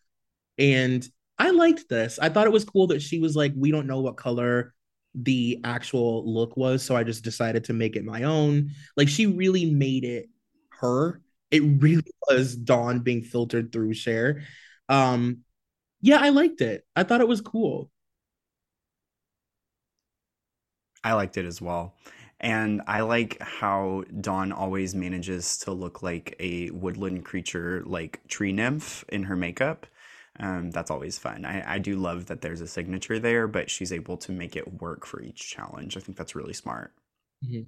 [0.59, 1.07] And
[1.39, 2.18] I liked this.
[2.18, 4.72] I thought it was cool that she was like, we don't know what color
[5.14, 8.70] the actual look was, so I just decided to make it my own.
[8.97, 10.29] Like she really made it
[10.81, 11.20] her.
[11.51, 14.43] It really was Dawn being filtered through Cher.
[14.89, 15.45] Um,
[16.07, 16.86] yeah, I liked it.
[16.94, 17.90] I thought it was cool.
[21.02, 21.96] I liked it as well.
[22.38, 28.52] And I like how Dawn always manages to look like a woodland creature, like tree
[28.52, 29.84] nymph in her makeup.
[30.38, 31.44] Um, that's always fun.
[31.44, 34.80] I, I do love that there's a signature there, but she's able to make it
[34.80, 35.96] work for each challenge.
[35.96, 36.92] I think that's really smart.
[37.44, 37.62] Mm-hmm.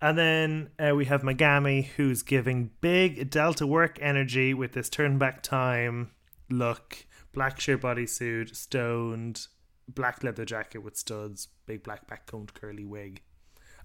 [0.00, 5.18] And then uh, we have Megami, who's giving big Delta work energy with this turn
[5.18, 6.10] back time
[6.50, 9.46] look, black sheer bodysuit, stoned,
[9.88, 13.22] black leather jacket with studs, big black backcombed curly wig.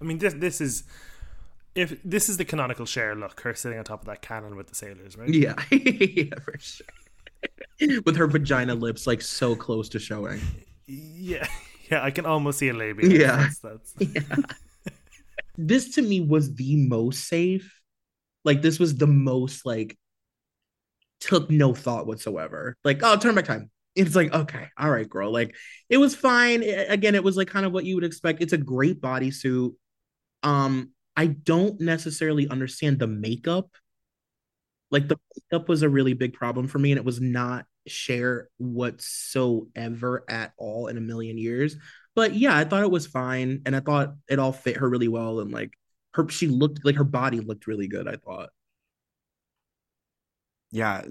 [0.02, 0.84] I mean, this this is
[1.76, 4.68] if this is the canonical Cher look, her sitting on top of that cannon with
[4.68, 5.30] the sailors, right?
[5.30, 6.88] Yeah, yeah, for sure.
[8.06, 10.42] with her vagina lips like so close to showing.
[10.86, 11.48] Yeah,
[11.92, 13.10] yeah, I can almost see a labia.
[13.10, 13.38] Yeah.
[13.38, 13.96] That's, that's...
[14.00, 14.36] yeah.
[15.58, 17.82] this to me was the most safe.
[18.46, 19.98] Like this was the most like
[21.24, 22.78] took no thought whatsoever.
[22.84, 23.70] Like, oh, turn back time.
[23.96, 25.32] It's like, okay, all right, girl.
[25.32, 25.56] Like,
[25.90, 26.64] it was fine.
[26.64, 28.42] Again, it was like kind of what you would expect.
[28.42, 29.74] It's a great bodysuit.
[30.42, 33.70] Um, I don't necessarily understand the makeup.
[34.92, 38.50] Like the makeup was a really big problem for me, and it was not Cher
[38.58, 41.76] whatsoever at all in a million years.
[42.16, 45.08] But yeah, I thought it was fine, and I thought it all fit her really
[45.08, 45.72] well, and like
[46.14, 48.08] her, she looked like her body looked really good.
[48.08, 48.50] I thought.
[50.74, 51.04] Yeah,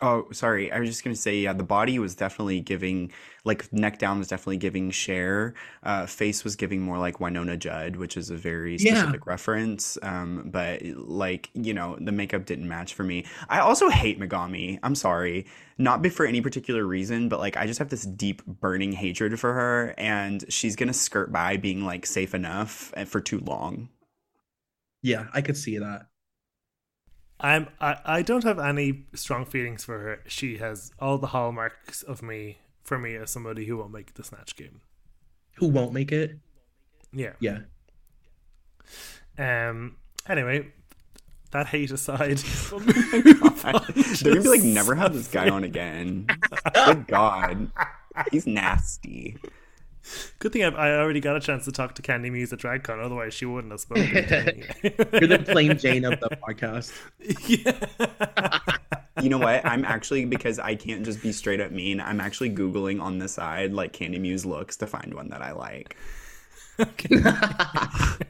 [0.00, 0.72] Oh, sorry.
[0.72, 3.12] I was just gonna say, yeah, the body was definitely giving,
[3.44, 5.54] like, neck down was definitely giving Cher.
[5.84, 9.12] Uh, face was giving more like Wynonna Judd, which is a very Yeah.
[9.12, 9.98] specific reference.
[10.02, 13.26] Um, but like, you know, the makeup didn't match for me.
[13.48, 14.80] I also hate Megami.
[14.82, 15.46] I'm sorry,
[15.78, 19.38] not be for any particular reason, but like, I just have this deep burning hatred
[19.38, 23.88] for her, and she's gonna skirt by being like safe enough for too long.
[25.02, 26.06] Yeah, I could see that.
[27.42, 30.20] I'm I, I don't have any strong feelings for her.
[30.26, 34.22] She has all the hallmarks of me for me as somebody who won't make the
[34.22, 34.80] snatch game.
[35.56, 36.38] Who won't make it?
[37.12, 37.32] Yeah.
[37.40, 37.58] Yeah.
[39.38, 39.96] Um
[40.28, 40.72] anyway,
[41.50, 42.38] that hate aside.
[42.38, 46.28] They're gonna be like, never have this guy on again.
[46.86, 47.72] Good God,
[48.30, 49.36] he's nasty.
[50.38, 53.04] Good thing I've, I already got a chance to talk to Kandy Muse at DragCon,
[53.04, 54.64] otherwise she wouldn't have spoken.
[54.82, 56.92] You're the plain Jane of the podcast.
[57.48, 58.58] Yeah.
[59.22, 59.64] You know what?
[59.64, 62.00] I'm actually because I can't just be straight up mean.
[62.00, 65.52] I'm actually googling on the side like Kandy Muse looks to find one that I
[65.52, 65.96] like.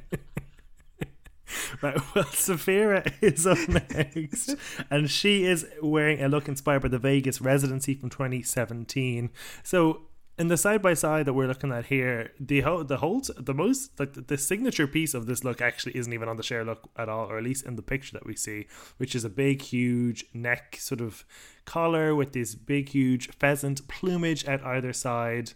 [1.81, 4.55] Right, well, Sapphira is up next,
[4.89, 9.31] and she is wearing a look inspired by the Vegas residency from 2017.
[9.63, 10.03] So,
[10.43, 13.99] in the side by side that we're looking at here, the the whole, the most,
[14.01, 16.91] like the, the signature piece of this look actually isn't even on the Cher look
[16.97, 18.67] at all, or at least in the picture that we see,
[18.97, 21.25] which is a big, huge neck sort of
[21.65, 25.53] collar with this big, huge pheasant plumage at either side.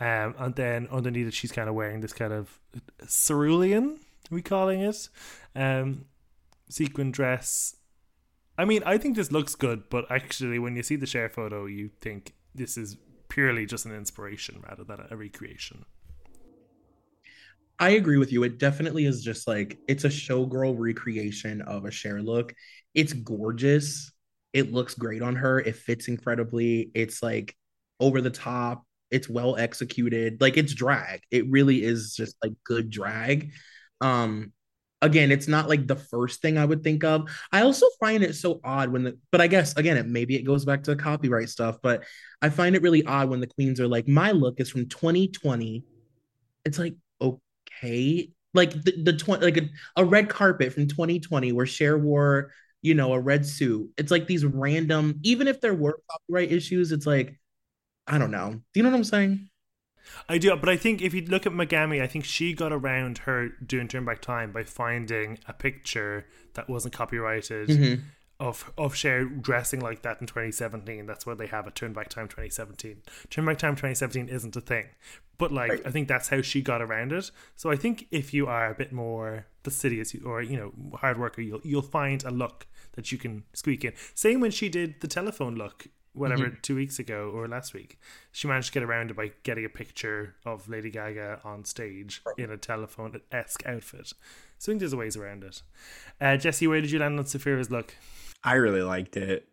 [0.00, 2.58] Um, and then underneath it, she's kind of wearing this kind of
[3.08, 4.00] cerulean,
[4.32, 5.08] we calling it,
[5.54, 6.06] um,
[6.68, 7.76] sequin dress.
[8.58, 11.66] I mean, I think this looks good, but actually, when you see the Cher photo,
[11.66, 12.96] you think this is
[13.28, 15.84] purely just an inspiration rather than a recreation.
[17.78, 18.44] I agree with you.
[18.44, 22.54] It definitely is just like it's a showgirl recreation of a Cher look.
[22.94, 24.12] It's gorgeous.
[24.52, 25.58] It looks great on her.
[25.58, 26.90] It fits incredibly.
[26.94, 27.56] It's like
[27.98, 28.84] over the top.
[29.10, 30.40] It's well executed.
[30.40, 31.22] Like it's drag.
[31.30, 33.50] It really is just like good drag.
[34.00, 34.52] Um
[35.04, 37.28] again, it's not like the first thing I would think of.
[37.52, 40.42] I also find it so odd when the but I guess again, it maybe it
[40.42, 42.04] goes back to copyright stuff, but
[42.42, 45.84] I find it really odd when the queens are like, my look is from 2020.
[46.64, 48.30] It's like, okay.
[48.54, 52.52] Like the, the 20 like a, a red carpet from 2020 where Cher wore,
[52.82, 53.90] you know, a red suit.
[53.98, 57.38] It's like these random, even if there were copyright issues, it's like,
[58.06, 58.52] I don't know.
[58.52, 59.48] Do you know what I'm saying?
[60.28, 63.18] I do, but I think if you look at Megami, I think she got around
[63.18, 68.02] her doing Turn Back Time by finding a picture that wasn't copyrighted Mhm.
[68.40, 71.06] of of Cher dressing like that in 2017.
[71.06, 73.02] That's why they have a Turn Back Time 2017.
[73.30, 74.86] Turn Back Time 2017 isn't a thing,
[75.38, 75.86] but like Right.
[75.86, 77.30] I think that's how she got around it.
[77.56, 81.42] So I think if you are a bit more fastidious or you know hard worker,
[81.42, 83.92] you'll you'll find a look that you can squeak in.
[84.14, 85.86] Same when she did the telephone look.
[86.14, 86.62] Whatever, Mhm.
[86.62, 87.98] two weeks ago or last week,
[88.32, 92.22] she managed to get around it by getting a picture of Lady Gaga on stage
[92.38, 94.12] in a telephone esque outfit.
[94.58, 95.62] So I think there's a ways around it.
[96.20, 97.94] Uh, Jesse, where did you land on Sapphira's look?
[98.44, 99.48] I really liked it.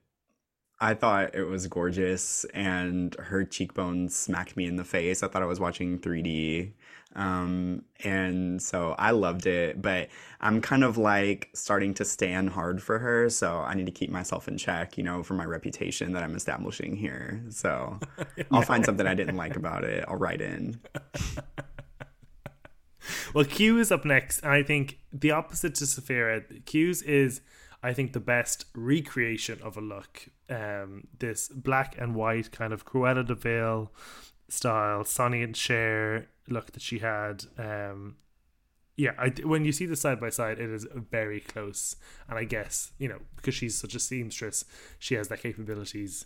[0.79, 5.21] I thought it was gorgeous, and her cheekbones smacked me in the face.
[5.21, 6.73] I thought I was watching 3D.
[7.15, 10.09] Um, and so I loved it, but
[10.39, 13.29] I'm kind of like starting to stand hard for her.
[13.29, 16.35] So I need to keep myself in check, you know, for my reputation that I'm
[16.35, 17.43] establishing here.
[17.49, 17.99] So
[18.51, 20.05] I'll find something I didn't like about it.
[20.07, 20.79] I'll write in.
[23.33, 27.41] Well, Q is up next, and I think the opposite to Sapphira, Q's is,
[27.81, 30.27] I think, the best recreation of a look.
[30.49, 33.91] Um, this black and white kind of Cruella de Vil
[34.51, 37.45] style, Sonny and Cher look that she had.
[37.57, 38.17] Um,
[38.97, 41.95] yeah, I, when you see the side by side, it is very close.
[42.29, 44.65] And I guess, you know, because she's such a seamstress,
[44.99, 46.25] she has that capabilities.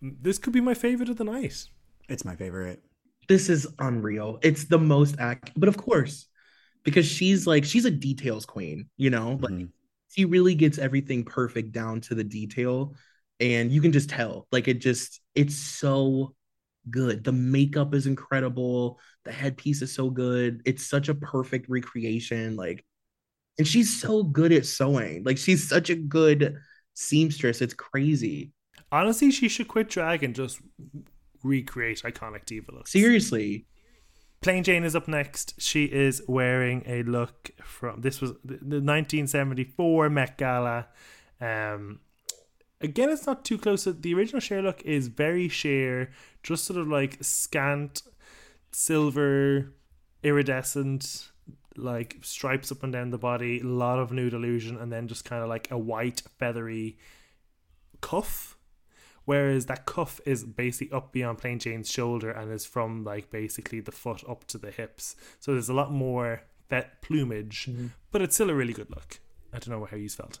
[0.00, 1.68] This could be my favorite of the night.
[2.08, 2.82] It's my favorite.
[3.28, 4.38] This is unreal.
[4.42, 6.26] It's the most act, but of course,
[6.82, 9.68] because she's like she's a details queen, you know, like
[10.08, 12.94] she really gets everything perfect down to the detail,
[13.40, 14.46] and you can just tell.
[14.52, 16.34] Like it just, it's so
[16.90, 17.24] good.
[17.24, 18.98] The makeup is incredible.
[19.24, 20.62] The headpiece is so good.
[20.64, 22.56] It's such a perfect recreation.
[22.56, 22.84] Like,
[23.58, 25.24] and she's so good at sewing.
[25.24, 26.56] Like she's such a good
[26.94, 27.62] seamstress.
[27.62, 28.52] It's crazy.
[28.90, 30.60] Honestly, she should quit drag and just
[31.42, 32.92] recreate iconic diva looks.
[32.92, 33.66] Seriously.
[34.40, 35.54] Plain Jane is up next.
[35.58, 40.88] She is wearing a look from this was the the 1974 Met Gala.
[41.40, 42.00] Um,
[42.80, 43.84] again, it's not too close.
[43.84, 46.10] The original Cher look is very sheer,
[46.42, 48.02] just sort of like scant
[48.72, 49.72] silver,
[50.22, 51.30] iridescent,
[51.76, 55.24] like stripes up and down the body, a lot of nude illusion, and then just
[55.24, 56.98] kind of like a white feathery
[58.00, 58.56] cuff.
[59.24, 63.80] Whereas that cuff is basically up beyond Plain Jane's shoulder and is from like basically
[63.80, 65.16] the foot up to the hips.
[65.40, 67.86] So there's a lot more that plumage, mm-hmm.
[68.10, 69.20] but it's still a really good look.
[69.52, 70.40] I don't know how you felt.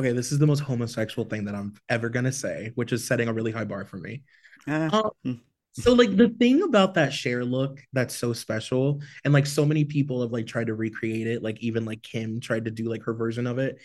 [0.00, 3.28] Okay, this is the most homosexual thing that I'm ever gonna say, which is setting
[3.28, 4.22] a really high bar for me.
[4.66, 5.42] Um,
[5.72, 9.84] so like the thing about that Cher look that's so special, and like so many
[9.84, 13.02] people have like tried to recreate it, like even like Kim tried to do like
[13.02, 13.78] her version of it.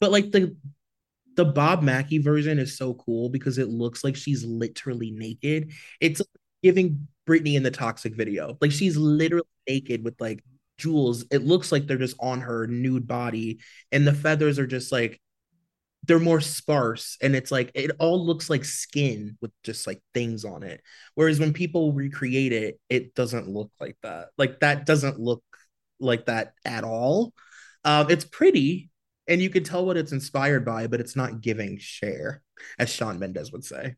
[0.00, 0.56] But like the
[1.36, 5.70] the Bob Mackie version is so cool because it looks like she's literally naked.
[6.00, 6.20] It's
[6.64, 8.58] giving Britney in the toxic video.
[8.60, 10.42] Like she's literally naked with like
[10.78, 11.26] jewels.
[11.30, 13.60] It looks like they're just on her nude body,
[13.92, 15.20] and the feathers are just like
[16.04, 20.44] they're more sparse and it's like it all looks like skin with just like things
[20.44, 20.80] on it.
[21.14, 24.28] Whereas when people recreate it it doesn't look like that.
[24.38, 25.42] Like that doesn't look
[25.98, 27.34] like that at all.
[27.84, 28.90] Um it's pretty
[29.28, 32.42] and you can tell what it's inspired by but it's not giving Cher
[32.78, 33.96] as Shawn Mendes would say.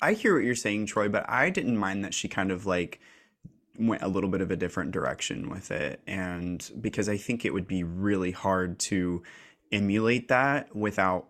[0.00, 3.00] I hear what you're saying, Troy, but I didn't mind that she kind of like
[3.78, 6.00] went a little bit of a different direction with it.
[6.06, 9.22] And because I think it would be really hard to
[9.72, 11.28] emulate that without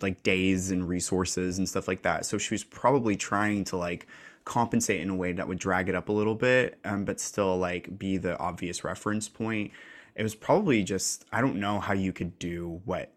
[0.00, 2.26] like days and resources and stuff like that.
[2.26, 4.06] So she was probably trying to like
[4.44, 7.56] compensate in a way that would drag it up a little bit, um, but still
[7.56, 9.70] like be the obvious reference point.
[10.16, 13.12] It was probably just, I don't know how you could do what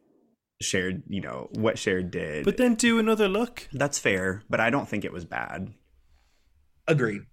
[0.61, 2.45] shared, you know, what shared did.
[2.45, 3.67] But then do another look.
[3.74, 5.74] That's fair, but I don't think it was bad.
[6.88, 7.24] agreed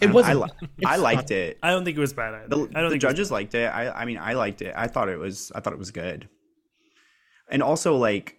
[0.00, 1.58] It It wasn't I, li- I liked it.
[1.62, 2.48] I don't think it was bad either.
[2.48, 3.66] The, I don't the think it judges liked it.
[3.66, 4.74] I, I mean, I liked it.
[4.76, 5.52] I thought it was.
[5.54, 6.28] I thought it was good.
[7.50, 8.38] And also, like,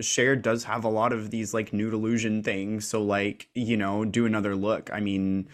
[0.00, 2.86] Cher does have a lot of these like nude illusion things.
[2.86, 4.90] So, like, you know, do another look.
[4.92, 5.48] I mean,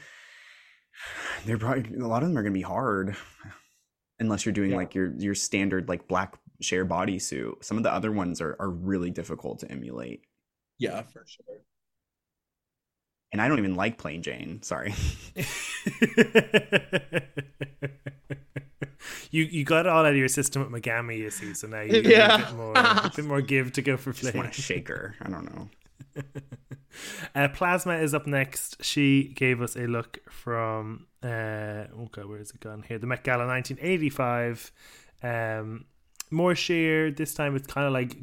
[1.46, 3.16] they're probably a lot of them are gonna be hard,
[4.18, 4.76] unless you're doing Yeah.
[4.76, 7.64] like your your standard like black Cher bodysuit.
[7.64, 10.22] Some of the other ones are are really difficult to emulate.
[10.78, 11.60] yeah for sure
[13.35, 14.62] And I don't even like Plain Jane.
[14.62, 14.95] Sorry.
[19.32, 21.53] you you got it all out of your system at Megami, you see.
[21.53, 22.37] So now you need Yeah.
[22.37, 24.41] a bit more, a bit more give to go for Just play.
[24.41, 25.16] want to shake her.
[25.20, 25.68] I don't know.
[27.35, 28.76] Uh, Plasma is up next.
[28.85, 33.01] She gave us a look from uh, oh god, where is it gone here?
[33.01, 34.70] The Met Gala 1985.
[35.24, 35.87] Um,
[36.30, 37.11] more sheer.
[37.11, 38.16] This time it's kind of like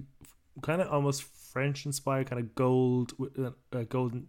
[0.61, 4.27] kind of almost French inspired, kind of gold with a, a golden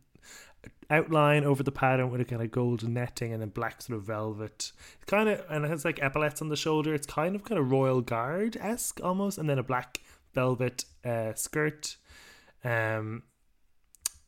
[0.91, 4.05] outline over the pattern with a kind of gold netting and then black sort of
[4.05, 4.73] velvet.
[4.97, 6.95] It's kind of and it has like epaulets on the shoulder.
[6.95, 10.01] It's kind of kind of royal guard esque almost, and then a black
[10.35, 11.97] velvet uh, skirt.
[12.65, 13.23] Um,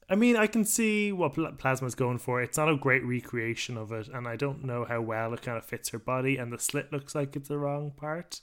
[0.09, 2.43] I mean, I can see what Pl- Plasma's going for.
[2.43, 5.57] It's not a great recreation of it, and I don't know how well it kind
[5.57, 8.41] of fits her body, and the slit looks like it's the wrong part.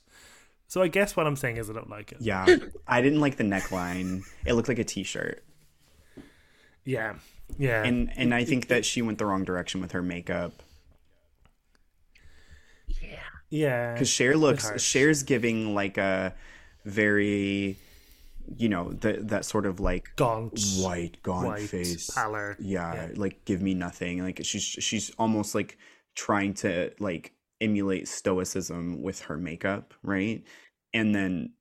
[0.67, 2.19] So I guess what I'm saying is I don't like it.
[2.21, 2.45] Yeah,
[2.87, 4.21] I didn't like the neckline.
[4.45, 5.43] It looked like a t-shirt.
[6.85, 7.15] Yeah,
[7.57, 10.53] yeah, and and I think that she went the wrong direction with her makeup.
[13.01, 13.93] Yeah, yeah.
[13.93, 16.33] Because Cher looks, Cher's giving like a
[16.85, 17.77] very
[18.57, 20.59] you know the, that sort of like gaunt.
[20.77, 22.09] white gaunt white, face.
[22.09, 22.55] pallor.
[22.59, 24.23] Yeah, yeah, like give me nothing.
[24.23, 25.77] Like she's she's almost like
[26.15, 30.43] trying to like emulate stoicism with her makeup right?
[30.93, 31.53] And then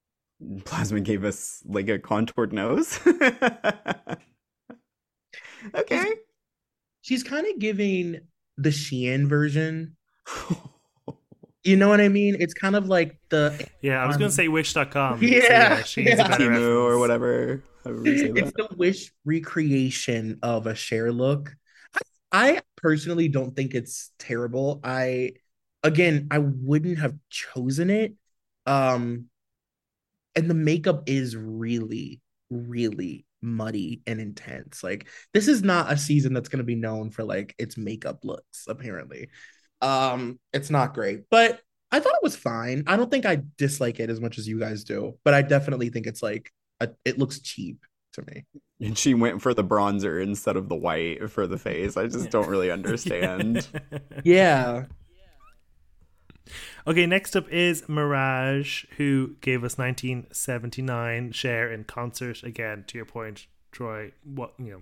[0.64, 2.98] plasma gave us like a contoured nose
[5.74, 6.14] okay she's,
[7.02, 8.20] she's kind of giving
[8.56, 9.96] the shein version
[11.64, 12.36] you know what I mean?
[12.40, 14.02] It's kind of like the yeah.
[14.02, 15.22] I was um, gonna say Wish.com.
[15.22, 16.36] Yeah, so yeah, yeah.
[16.36, 17.62] Temu or whatever.
[17.84, 21.54] It's the Wish recreation of a Cher look.
[21.94, 22.00] I,
[22.32, 24.80] I personally don't think it's terrible.
[24.84, 25.32] I
[25.82, 28.14] again, I wouldn't have chosen it.
[28.66, 29.26] Um,
[30.36, 34.82] and the makeup is really, really muddy and intense.
[34.82, 38.24] Like this is not a season that's going to be known for like its makeup
[38.24, 38.64] looks.
[38.68, 39.28] Apparently,
[39.80, 41.60] um, it's not great, but
[41.92, 42.84] I thought it was fine.
[42.86, 45.88] I don't think I dislike it as much as you guys do, but I definitely
[45.88, 48.44] think it's like a, it looks cheap to me.
[48.80, 51.96] And she went for the bronzer instead of the white for the face.
[51.96, 53.68] I just don't really understand.
[54.24, 54.84] yeah.
[56.86, 62.42] Okay, next up is Mirage, who gave us 1979 Cher in concert.
[62.42, 64.80] Again, to your point, Troy, what you know,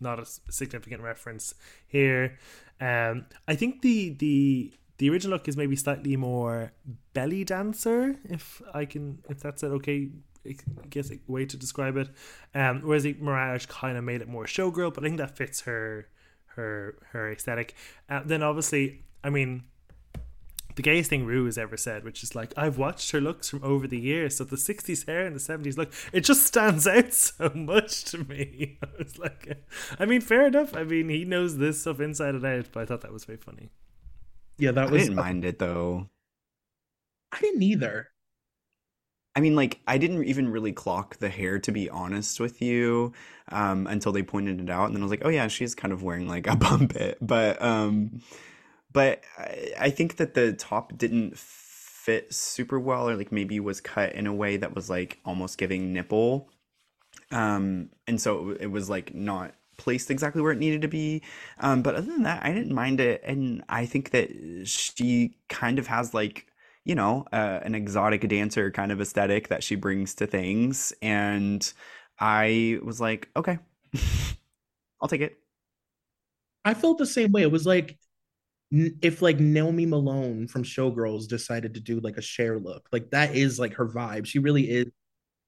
[0.00, 1.54] not a significant reference
[1.86, 2.38] here.
[2.80, 6.72] Um, I think the the the original look is maybe slightly more
[7.12, 10.10] belly dancer, if I can, if that's an okay,
[10.46, 10.54] I
[10.88, 12.10] guess a way to describe it.
[12.54, 15.62] Um, whereas the Mirage kind of made it more showgirl, but I think that fits
[15.62, 16.08] her
[16.46, 17.74] her her aesthetic.
[18.08, 19.64] Uh, then obviously, I mean,
[20.76, 23.62] the gayest thing Ru has ever said, which is like, I've watched her looks from
[23.62, 24.36] over the years.
[24.36, 28.18] So the 60s hair and the 70s look, it just stands out so much to
[28.18, 28.78] me.
[28.82, 29.64] I was like,
[29.98, 30.74] I mean, fair enough.
[30.74, 33.38] I mean, he knows this stuff inside and out, but I thought that was very
[33.38, 33.70] funny.
[34.58, 35.02] Yeah, that was.
[35.02, 36.08] I didn't mind it though.
[37.32, 38.08] I didn't either.
[39.36, 43.12] I mean, like, I didn't even really clock the hair, to be honest with you,
[43.50, 44.86] um, until they pointed it out.
[44.86, 47.18] And then I was like, oh, yeah, she's kind of wearing like a bump it.
[47.20, 48.22] But, um,
[48.94, 53.80] but I, I think that the top didn't fit super well, or like maybe was
[53.80, 56.48] cut in a way that was like almost giving nipple.
[57.30, 61.22] Um, and so it, was like not placed exactly where it needed to be.
[61.60, 63.22] Um, but other than that, I didn't mind it.
[63.24, 64.30] And I think that
[64.66, 66.46] she kind of has like,
[66.84, 70.92] you know, uh, an exotic dancer kind of aesthetic that she brings to things.
[71.02, 71.72] And
[72.20, 73.58] I was like, okay,
[75.00, 75.38] I'll take it.
[76.64, 77.42] I felt the same way.
[77.42, 77.98] It was like
[78.74, 83.34] if like Nomi Malone from Showgirls decided to do like a Cher look, like that
[83.34, 84.26] is like her vibe.
[84.26, 84.86] She really is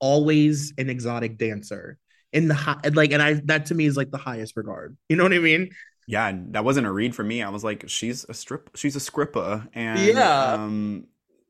[0.01, 1.99] always an exotic dancer
[2.33, 4.97] in the high, like, and I that to me is like the highest regard.
[5.09, 5.71] You know what I mean?
[6.07, 7.43] Yeah, that wasn't a read for me.
[7.43, 11.07] I was like, she's a strip, she's a scrippa, and yeah, um,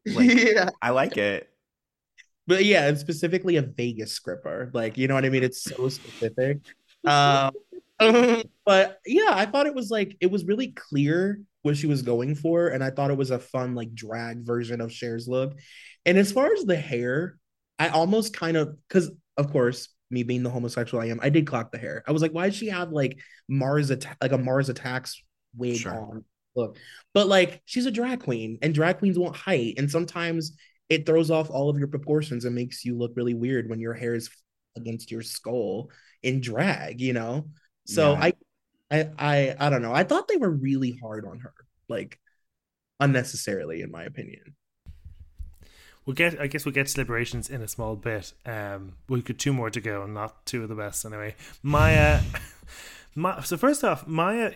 [0.07, 1.51] like, yeah, I like it.
[2.47, 5.45] But yeah, and specifically a Vegas scripper, like you know what I mean.
[5.45, 6.59] It's so specific.
[7.05, 7.53] Um,
[8.65, 12.35] but yeah, I thought it was like it was really clear what she was going
[12.35, 15.59] for, and I thought it was a fun like drag version of Cher's look.
[16.07, 17.37] And as far as the hair,
[17.79, 21.47] I almost kind of because of course me being the homosexual I am, I did
[21.47, 22.05] clock the hair.
[22.07, 25.23] I was like, why does she have like Mars attack like a Mars attacks
[25.55, 25.93] wig sure.
[25.93, 26.25] on?
[26.55, 26.79] Look,
[27.13, 30.57] but like she's a drag queen, and drag queens want height, and sometimes
[30.89, 33.93] it throws off all of your proportions and makes you look really weird when your
[33.93, 34.31] hair is
[34.77, 35.91] against your skull
[36.23, 37.49] in drag, you know.
[37.87, 38.21] So yeah.
[38.23, 38.33] I,
[38.91, 39.93] I, I, I don't know.
[39.93, 41.55] I thought they were really hard on her,
[41.89, 42.19] like
[43.01, 44.55] unnecessarily, in my opinion.
[46.05, 46.41] We'll get.
[46.41, 48.33] I guess we'll get to liberations in a small bit.
[48.45, 51.35] Um, we've got two more to go, and not two of the best anyway.
[51.65, 52.23] Mhi'ya.
[53.17, 54.55] Ma- so first off, Mhi'ya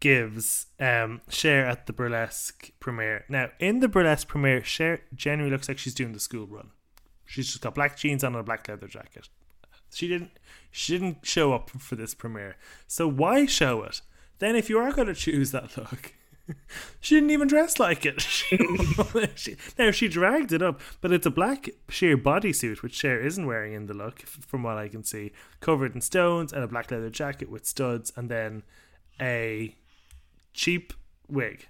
[0.00, 3.24] gives um, Cher at the burlesque premiere.
[3.28, 6.70] Now, in the burlesque premiere, Cher generally looks like she's doing the school run.
[7.26, 9.28] She's just got black jeans on and a black leather jacket.
[9.92, 10.30] She didn't.
[10.70, 12.56] She didn't show up for this premiere.
[12.86, 14.02] So why show it?
[14.38, 16.12] Then, if you are going to choose that look,
[17.00, 18.20] she didn't even dress like it.
[19.34, 23.46] she, now she dragged it up, but it's a black sheer bodysuit, which Cher isn't
[23.46, 26.90] wearing in the look, from what I can see, covered in stones and a black
[26.90, 28.62] leather jacket with studs, and then
[29.20, 29.74] a
[30.52, 30.92] cheap
[31.28, 31.66] wig.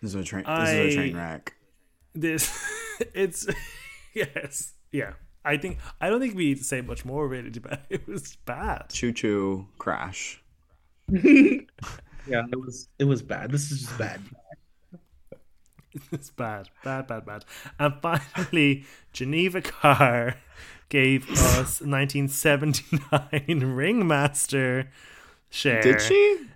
[0.00, 0.44] This is a train.
[0.44, 1.54] This I, is a train wreck.
[2.14, 2.70] This
[3.14, 3.46] it's
[4.14, 5.12] yes, yeah.
[5.50, 8.02] I think I don't think we need to say much more really about it.
[8.02, 8.90] It was bad.
[8.90, 10.42] Choo choo crash.
[11.10, 13.50] yeah, it was it was bad.
[13.50, 14.20] This is just bad.
[16.12, 17.44] It's bad, bad, bad, bad.
[17.76, 20.36] And finally, Geneva Karr
[20.88, 24.88] gave us 1979 Ringmaster
[25.48, 25.82] Cher.
[25.82, 26.46] Did she?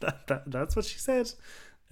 [0.00, 1.32] that, that, that's what she said.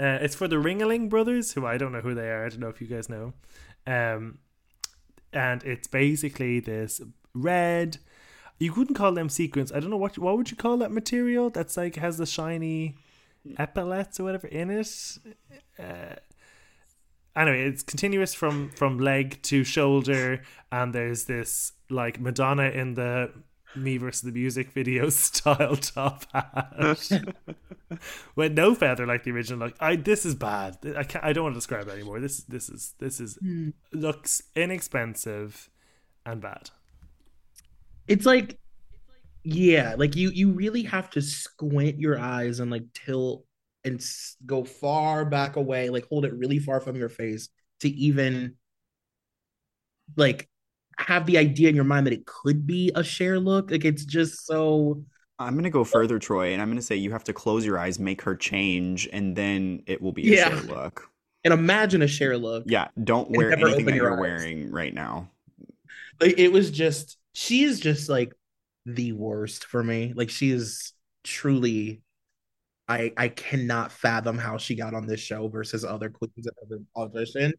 [0.01, 2.45] Uh, it's for the Ringaling brothers, who I don't know who they are.
[2.45, 3.33] I don't know if you guys know.
[3.87, 4.39] Um,
[5.33, 7.01] and it's basically this
[7.35, 7.99] red.
[8.59, 9.73] You couldn't call them sequins.
[9.73, 12.97] I don't know what what would you call that material that's like has the shiny
[13.59, 15.19] epaulets or whatever in it.
[15.79, 16.17] Uh,
[17.35, 23.31] anyway, it's continuous from from leg to shoulder, and there's this like Madonna in the
[23.75, 26.99] me versus the music video style top hat
[28.37, 29.61] with no feather like the original.
[29.69, 30.79] Like I, this is bad.
[30.97, 31.25] I can't.
[31.25, 32.21] I don't want to describe it anymore.
[32.21, 33.71] This this is this is Hmm.
[33.93, 35.71] looks inexpensive
[36.27, 36.71] and bad.
[38.09, 38.59] It's like
[39.45, 43.47] yeah, like you you really have to squint your eyes and like tilt
[43.85, 44.03] and
[44.47, 47.49] go far back away, like hold it really far from your face
[47.81, 48.57] to even
[50.17, 50.49] like
[51.01, 53.71] have the idea in your mind that it could be a Cher look.
[53.71, 55.03] Like it's just so
[55.39, 57.99] I'm gonna go further, Troy, and I'm gonna say you have to close your eyes,
[57.99, 60.49] make her change, and then it will be a Yeah.
[60.51, 61.11] Cher look.
[61.45, 62.65] and imagine a Cher look.
[62.67, 64.21] Yeah, don't wear anything that you're eyes.
[64.21, 65.31] wearing right now.
[66.21, 68.35] Like it was just she is just like
[68.87, 70.13] the worst for me.
[70.15, 70.93] Like she is
[71.25, 72.03] truly
[72.89, 76.69] I I cannot fathom how she got on this show versus other queens that have
[76.69, 77.53] been auditioned.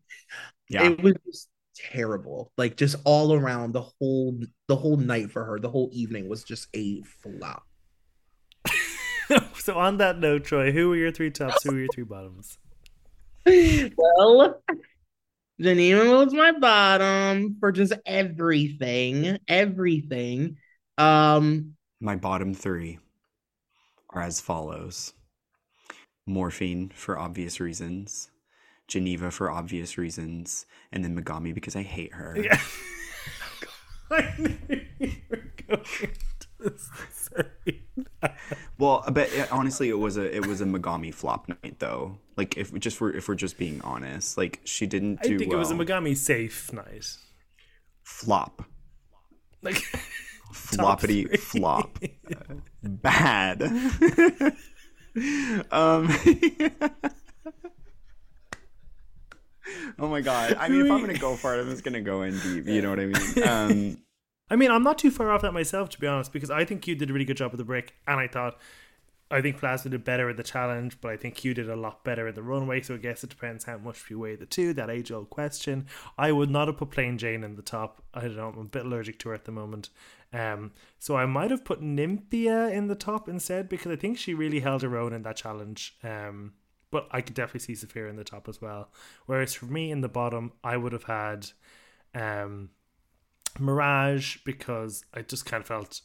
[0.70, 0.90] Yeah.
[0.90, 2.52] It was just terrible.
[2.58, 6.44] Like just all around the whole the whole night for her, the whole evening was
[6.44, 7.64] just a flop.
[9.56, 11.64] so on that note, Troy, who were your three tops?
[11.64, 12.58] Who were your three bottoms?
[13.46, 14.62] well,
[15.60, 20.58] Geneva was my bottom for just everything, everything.
[20.98, 23.00] Um, My bottom three
[24.10, 25.14] are as follows
[26.28, 28.30] Morphine for obvious reasons,
[28.92, 32.38] Geneva for obvious reasons, and then Megami because I hate her.
[32.38, 32.60] Yeah.
[34.12, 35.86] I knew you were going
[36.60, 37.80] to say
[38.22, 38.38] that.
[38.78, 42.18] Well, but it, honestly, it was a it was a Megami flop night though.
[42.36, 45.36] Like if just were if we're just being honest, like she didn't do.
[45.36, 45.56] I think well.
[45.56, 47.08] it was a Megami safe night.
[48.04, 48.66] flop,
[49.62, 49.82] Like
[50.54, 51.98] floppity flop,
[52.84, 53.62] bad.
[55.72, 56.10] um.
[60.00, 60.56] Oh my god!
[60.60, 62.68] I mean, if I'm gonna go for it, I'm just gonna go in deep.
[62.68, 63.44] You know what I mean?
[63.48, 63.98] Um.
[64.50, 66.86] I mean, I'm not too far off that myself, to be honest, because I think
[66.86, 68.60] you did a really good job with the brick, and I thought,
[69.32, 72.04] I think Plasma did better at the challenge, but I think you did a lot
[72.04, 72.82] better at the runway.
[72.82, 74.74] So I guess it depends how much we weigh the two.
[74.74, 75.88] That age old question.
[76.18, 78.04] I would not have put Plain Jane in the top.
[78.14, 78.50] I don't know.
[78.50, 79.90] I'm a bit allergic to her at the moment.
[80.34, 84.34] Um, so I might have put Nymphia in the top instead because I think she
[84.34, 85.98] really held her own in that challenge.
[86.04, 86.54] Um,
[86.92, 88.90] but I could definitely see Sapphira in the top as well.
[89.26, 91.48] Whereas for me in the bottom, I would have had
[92.14, 92.70] um,
[93.60, 96.02] Mirage because I just kind of felt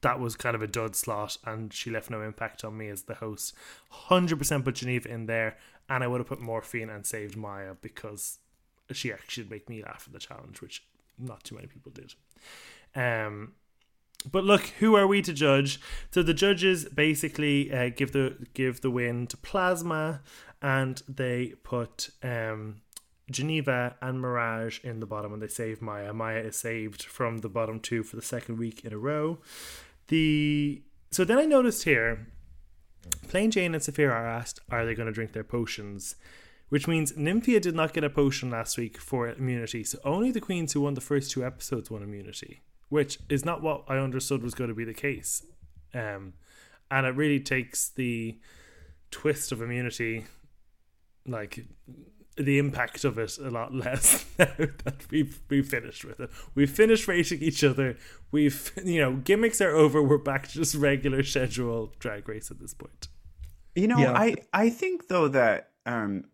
[0.00, 3.02] that was kind of a dud slot and she left no impact on me as
[3.02, 3.54] the host.
[4.08, 8.38] 100% put Geneva in there and I would have put Morphine and saved Mhi'ya because
[8.92, 10.84] she actually make me laugh at the challenge, which
[11.18, 12.14] not too many people did.
[12.94, 13.52] Um,
[14.30, 15.80] but look, who are we to judge?
[16.10, 20.22] So the judges basically uh, give the give the win to Plasma,
[20.60, 22.82] and they put um,
[23.30, 26.12] Geneva and Mirage in the bottom, and they save Mhi'ya.
[26.12, 29.38] Mhi'ya is saved from the bottom two for the second week in a row.
[30.08, 32.26] The so then I noticed here,
[33.28, 36.16] Plain Jane and Sapphira are asked, are they going to drink their potions?
[36.68, 40.40] Which means Nymphia did not get a potion last week for immunity, so only the
[40.40, 42.60] queens who won the first two episodes won immunity,
[42.90, 45.42] which is not what I understood was going to be the case.
[45.94, 46.34] Um,
[46.90, 48.38] and it really takes the
[49.10, 50.26] twist of immunity,
[51.26, 51.64] like
[52.36, 56.30] the impact of it, a lot less now that we've we've finished with it.
[56.54, 57.96] We've finished racing each other.
[58.32, 60.02] We've you know gimmicks are over.
[60.02, 63.08] We're back to just regular schedule drag race at this point.
[63.74, 64.12] You know, Yeah.
[64.12, 66.24] I I think though that um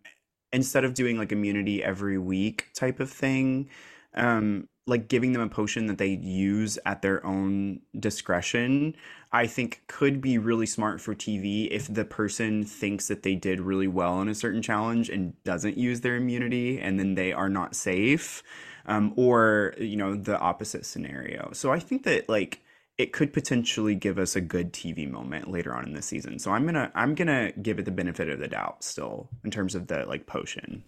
[0.53, 3.69] instead of doing like immunity every week type of thing,
[4.15, 8.95] um like giving them a potion that they use at their own discretion,
[9.33, 13.61] I think could be really smart for TV if the person thinks that they did
[13.61, 17.49] really well in a certain challenge and doesn't use their immunity and then they are
[17.49, 18.43] not safe.
[18.89, 21.51] Um, or you know the opposite scenario.
[21.53, 22.63] So I think that like
[22.99, 26.39] it could potentially give us a good TV moment later on in the season.
[26.39, 29.75] So I'm gonna I'm gonna give it the benefit of the doubt still in terms
[29.75, 30.85] of the like potion.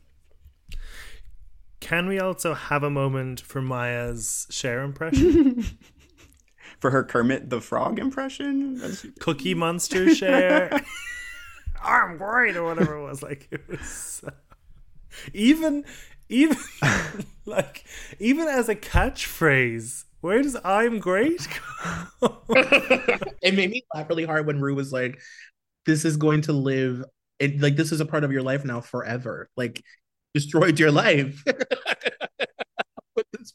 [1.80, 5.64] Can we also have a moment for Mhi'ya's Cher impression?
[6.80, 10.70] For her Kermit the Frog impression, That's- Cookie Monster Cher.
[11.82, 13.20] I'm great or whatever it was.
[13.20, 14.30] Like it was so...
[15.34, 15.84] even
[16.28, 16.56] even
[17.46, 17.84] like
[18.18, 20.04] even as a catchphrase.
[20.20, 21.46] Where does "I'm great"?
[22.20, 22.38] go?
[23.42, 25.18] it made me laugh really hard when Ru was like,
[25.86, 27.04] "This is going to live,
[27.38, 29.48] it, like this is a part of your life now forever.
[29.56, 29.82] Like,
[30.34, 31.42] destroyed your life
[33.16, 33.52] with this.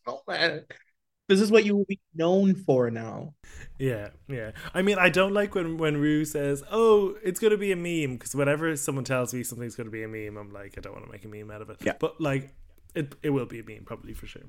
[1.29, 3.33] This is what you will be known for now."
[3.79, 4.51] Yeah, yeah.
[4.73, 7.75] I mean, I don't like when when Ru says, "Oh, it's going to be a
[7.75, 10.81] meme," because whenever someone tells me something's going to be a meme, I'm like, I
[10.81, 11.77] don't want to make a meme out of it.
[11.83, 11.93] Yeah.
[11.99, 12.53] But like,
[12.93, 14.43] it it will be a meme probably for sure.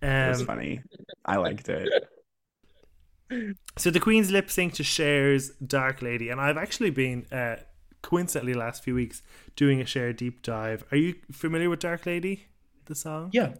[0.00, 0.80] it was Um, funny.
[1.24, 1.88] I liked it.
[3.76, 7.56] so the Queen's lip sync to Cher's "Dark Lady," and I've actually been uh,
[8.06, 9.22] coincidentally last few weeks
[9.56, 10.84] doing a Cher deep dive.
[10.92, 12.46] Are you familiar with "Dark Lady"?
[12.86, 13.30] The song?
[13.32, 13.54] Yeah,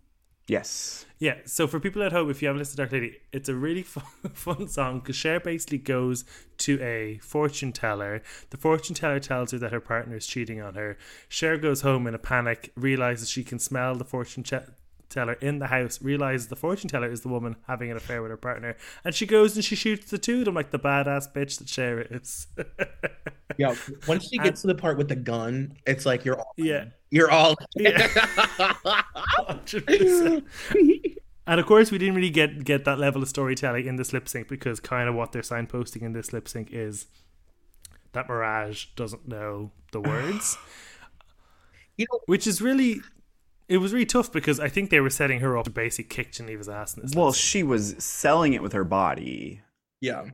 [0.49, 1.05] Yes.
[1.19, 3.55] Yeah, so for people at home, if you haven't listened to Dark Lady, it's a
[3.55, 6.25] really fun, fun song because Cher basically goes
[6.59, 8.23] to a fortune teller.
[8.51, 10.97] The fortune teller tells her that her partner is cheating on her.
[11.29, 14.67] Cher goes home in a panic, realizes she can smell the fortune che-
[15.09, 18.31] teller in the house, realizes the fortune teller is the woman having an affair with
[18.31, 21.33] her partner, and she goes and she shoots the two of them like the badass
[21.33, 22.47] bitch that Cher is.
[23.59, 23.75] yeah.
[24.07, 26.87] Once she gets to the part with the gun, it's like you're all, yeah.
[27.11, 27.57] you're all.
[27.77, 28.09] Yeah.
[31.49, 34.29] And of course, we didn't really get get that level of storytelling in this lip
[34.29, 37.07] sync because kind of what they're signposting in this lip sync is
[38.13, 40.59] that Mirage doesn't know the words,
[41.97, 43.01] You know, which is really
[43.69, 46.33] it was really tough because I think they were setting her up to basically kick
[46.33, 47.15] Geneva's ass in this.
[47.15, 49.63] Well, lip she was selling it with her body.
[50.01, 50.25] Yeah.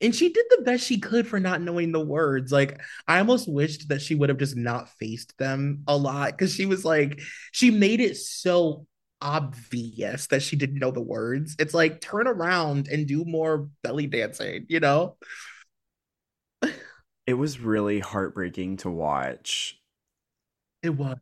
[0.00, 2.52] And she did the best she could for not knowing the words.
[2.52, 6.54] Like, I almost wished that she would have just not faced them a lot because
[6.54, 7.20] she was like,
[7.52, 8.86] she made it so
[9.20, 11.56] obvious that she didn't know the words.
[11.58, 15.16] It's like, turn around and do more belly dancing, you know?
[17.26, 19.80] It was really heartbreaking to watch.
[20.82, 21.16] It was.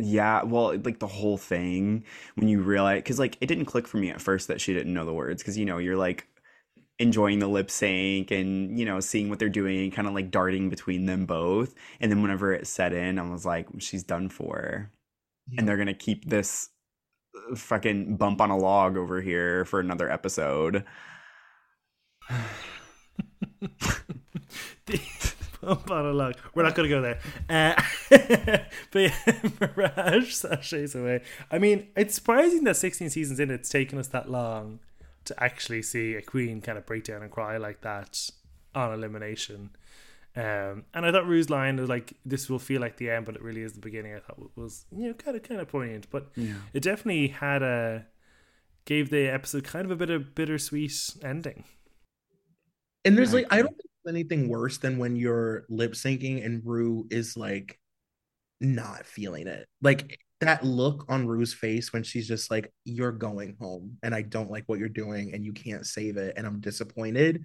[0.00, 2.04] Yeah, well, like the whole thing
[2.36, 4.94] when you realize, because like it didn't click for me at first that she didn't
[4.94, 6.28] know the words, because you know you're like
[7.00, 10.70] enjoying the lip sync and you know seeing what they're doing, kind of like darting
[10.70, 14.92] between them both, and then whenever it set in, I was like, she's done for,
[15.58, 16.70] and they're gonna keep this
[17.52, 20.84] uh, fucking bump on a log over here for another episode.
[25.60, 26.34] Bump on log.
[26.54, 27.18] We're not going to go there.
[27.48, 27.80] Uh,
[28.90, 29.14] but yeah,
[29.76, 31.22] Mirage sashays away.
[31.50, 34.80] I mean, it's surprising that 16 seasons in, it's taken us that long
[35.24, 38.30] to actually see a queen kind of break down and cry like that
[38.74, 39.70] on elimination.
[40.36, 43.34] Um, and I thought Ru's line was like, "This will feel like the end, but
[43.34, 46.06] it really is the beginning." I thought was you know kind of kind of poignant,
[46.10, 46.54] but Yeah.
[46.72, 48.06] it definitely had a
[48.84, 51.64] gave the episode kind of a bit of bittersweet ending.
[53.04, 56.44] And there's I like, I don't think there's anything worse than when you're lip syncing
[56.44, 57.78] and Ru is like
[58.60, 59.66] not feeling it.
[59.82, 64.22] Like that look on Ru's face when she's just like, You're going home and I
[64.22, 67.44] don't like what you're doing and you can't save it and I'm disappointed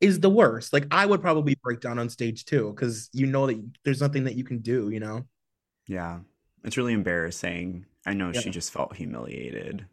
[0.00, 0.72] is the worst.
[0.72, 4.24] Like I would probably break down on stage too, because you know that there's nothing
[4.24, 5.24] that you can do, you know?
[5.86, 6.18] Yeah,
[6.64, 7.86] it's really embarrassing.
[8.04, 9.86] I know she just felt humiliated.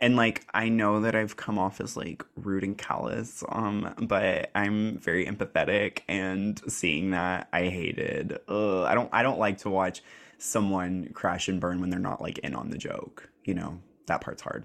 [0.00, 4.50] And like I know that I've come off as like rude and callous, um, but
[4.54, 8.38] I'm very empathetic and seeing that I hated.
[8.48, 10.02] Ugh, I don't I don't like to watch
[10.38, 13.30] someone crash and burn when they're not like in on the joke.
[13.44, 14.64] You know, that part's hard.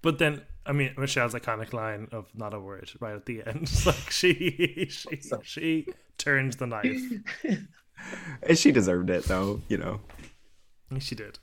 [0.00, 3.70] But then, I mean, Michelle's iconic line of "not a word" right at the end,
[3.86, 5.86] like she she she
[6.18, 7.00] turns the knife.
[8.42, 10.00] And she deserved it though, you know.
[10.98, 11.38] She did.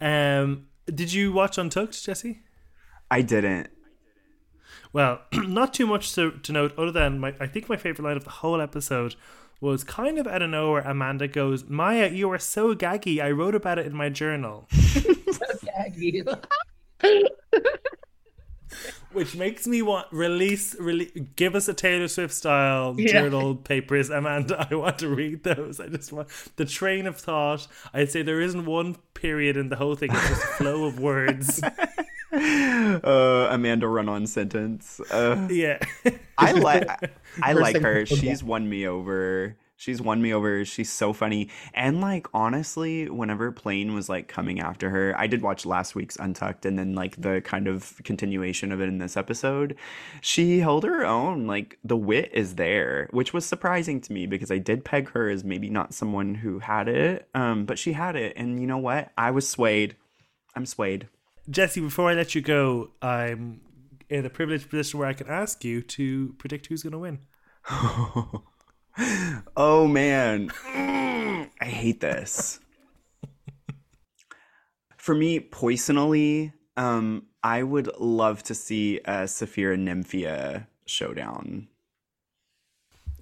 [0.00, 2.42] Um, did you watch Untucked, Jesse?
[3.10, 3.70] I didn't.
[4.92, 8.16] Well, not too much to, to note, other than my, I think my favorite line
[8.16, 9.16] of the whole episode
[9.60, 10.82] was kind of out of nowhere.
[10.82, 13.22] Amanda goes, "Mhi'ya, you are so gaggy.
[13.22, 14.68] I wrote about it in my journal."
[19.14, 23.12] Which makes me want release, release, give us a Taylor Swift style Yeah.
[23.12, 24.66] journal papers, Amanda.
[24.70, 25.80] I want to read those.
[25.80, 27.66] I just want the train of thought.
[27.92, 30.98] I'd say there isn't one period in the whole thing; it's just a flow of
[31.00, 31.60] words.
[32.36, 34.98] Uh, Amanda run on sentence.
[35.10, 35.78] Uh, Yeah,
[36.38, 36.88] I like
[37.40, 38.04] I like her.
[38.06, 39.56] She's won me over.
[39.84, 40.64] She's won me over.
[40.64, 41.50] She's so funny.
[41.74, 46.16] And like honestly, whenever Plane was like coming after her, I did watch last week's
[46.16, 49.76] Untucked and then like the kind of continuation of it in this episode.
[50.22, 51.46] She held her own.
[51.46, 55.28] Like the wit is there, which was surprising to me because I did peg her
[55.28, 57.28] as maybe not someone who had it.
[57.34, 58.32] Um, but she had it.
[58.38, 59.10] And you know what?
[59.18, 59.96] I was swayed.
[60.56, 61.08] I'm swayed.
[61.50, 63.60] Jesse, before I let you go, I'm
[64.08, 67.18] in a privileged position where I can ask you to predict who's going to win.
[69.56, 70.50] oh man,
[71.60, 72.60] I hate this.
[74.96, 81.68] For me, personally, um, I would love to see a Sapphira Nymphia showdown.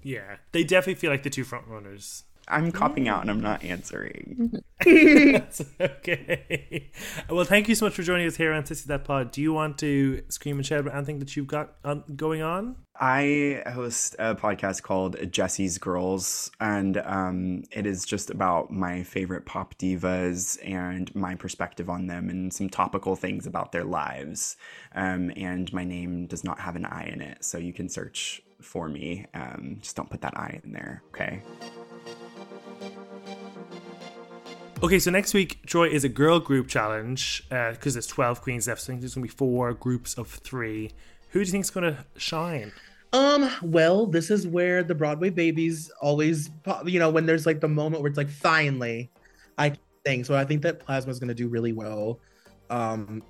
[0.01, 2.23] Yeah, they definitely feel like the two front runners.
[2.47, 4.61] I'm copping out and I'm not answering.
[4.83, 6.91] That's okay.
[7.29, 9.31] Well, thank you so much for joining us here on Sissy That Pod.
[9.31, 12.75] Do you want to scream and shout about anything that you've got on, going on?
[12.99, 19.45] I host a podcast called Jesse's Girls, and um, it is just about my favorite
[19.45, 24.57] pop divas and my perspective on them and some topical things about their lives.
[24.93, 28.43] Um, and my name does not have an I in it, so you can search
[28.63, 29.25] for me.
[29.33, 31.41] Um, just don't put that I in there, okay?
[34.83, 38.67] Okay, so next week, Troy is a girl group challenge because uh, there's 12 queens
[38.67, 38.81] left.
[38.81, 40.91] So I think there's going to be four groups of three.
[41.29, 42.73] Who do you think is going to shine?
[43.13, 46.49] Um, well, this is where the Broadway babies always,
[46.85, 49.09] you know, when there's like the moment where it's like, finally,
[49.57, 50.25] I think.
[50.25, 52.19] So I think that Plasma is going to do really well.
[52.69, 53.23] Um,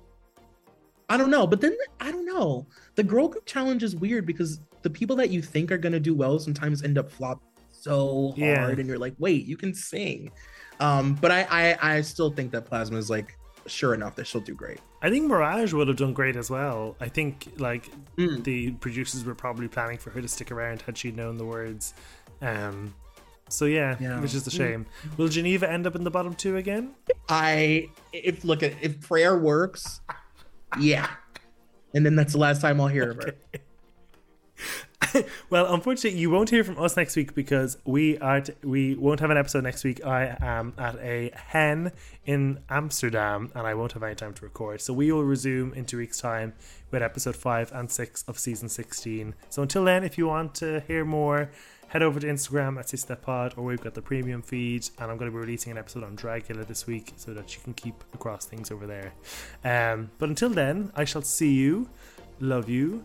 [1.08, 2.66] I don't know, but then I don't know.
[2.94, 5.98] The girl group challenge is weird because the people that you think are going to
[5.98, 8.68] do well sometimes end up flop so hard, yeah.
[8.68, 10.30] and you're like, wait, you can sing.
[10.78, 14.40] Um, but I, I I still think that Plasma is like sure enough that she'll
[14.42, 14.80] do great.
[15.02, 16.96] I think Mirage would have done great as well.
[17.00, 18.44] I think like mm.
[18.44, 21.94] the producers were probably planning for her to stick around had she known the words.
[22.42, 22.94] Um,
[23.48, 24.20] so yeah, yeah.
[24.20, 24.84] which is a shame.
[25.06, 25.18] Mm.
[25.18, 26.94] Will Geneva end up in the bottom two again?
[27.28, 30.00] I if look at if prayer works,
[30.78, 31.08] yeah,
[31.94, 33.18] and then that's the last time I'll hear okay.
[33.18, 33.60] of her.
[35.50, 39.20] well, unfortunately, you won't hear from us next week because we are t- we won't
[39.20, 40.04] have an episode next week.
[40.04, 41.92] I am at a hen
[42.24, 44.80] in Amsterdam, and I won't have any time to record.
[44.80, 46.54] So we will resume in two weeks' time
[46.90, 49.34] with episode five and six of season sixteen.
[49.50, 51.50] So until then, if you want to hear more,
[51.88, 55.30] head over to Instagram at SisThatPod, or we've got the premium feed, and I'm going
[55.30, 58.46] to be releasing an episode on Dragula this week so that you can keep across
[58.46, 59.12] things over there.
[59.64, 61.88] Um, but until then, I shall see you.
[62.40, 63.04] Love you.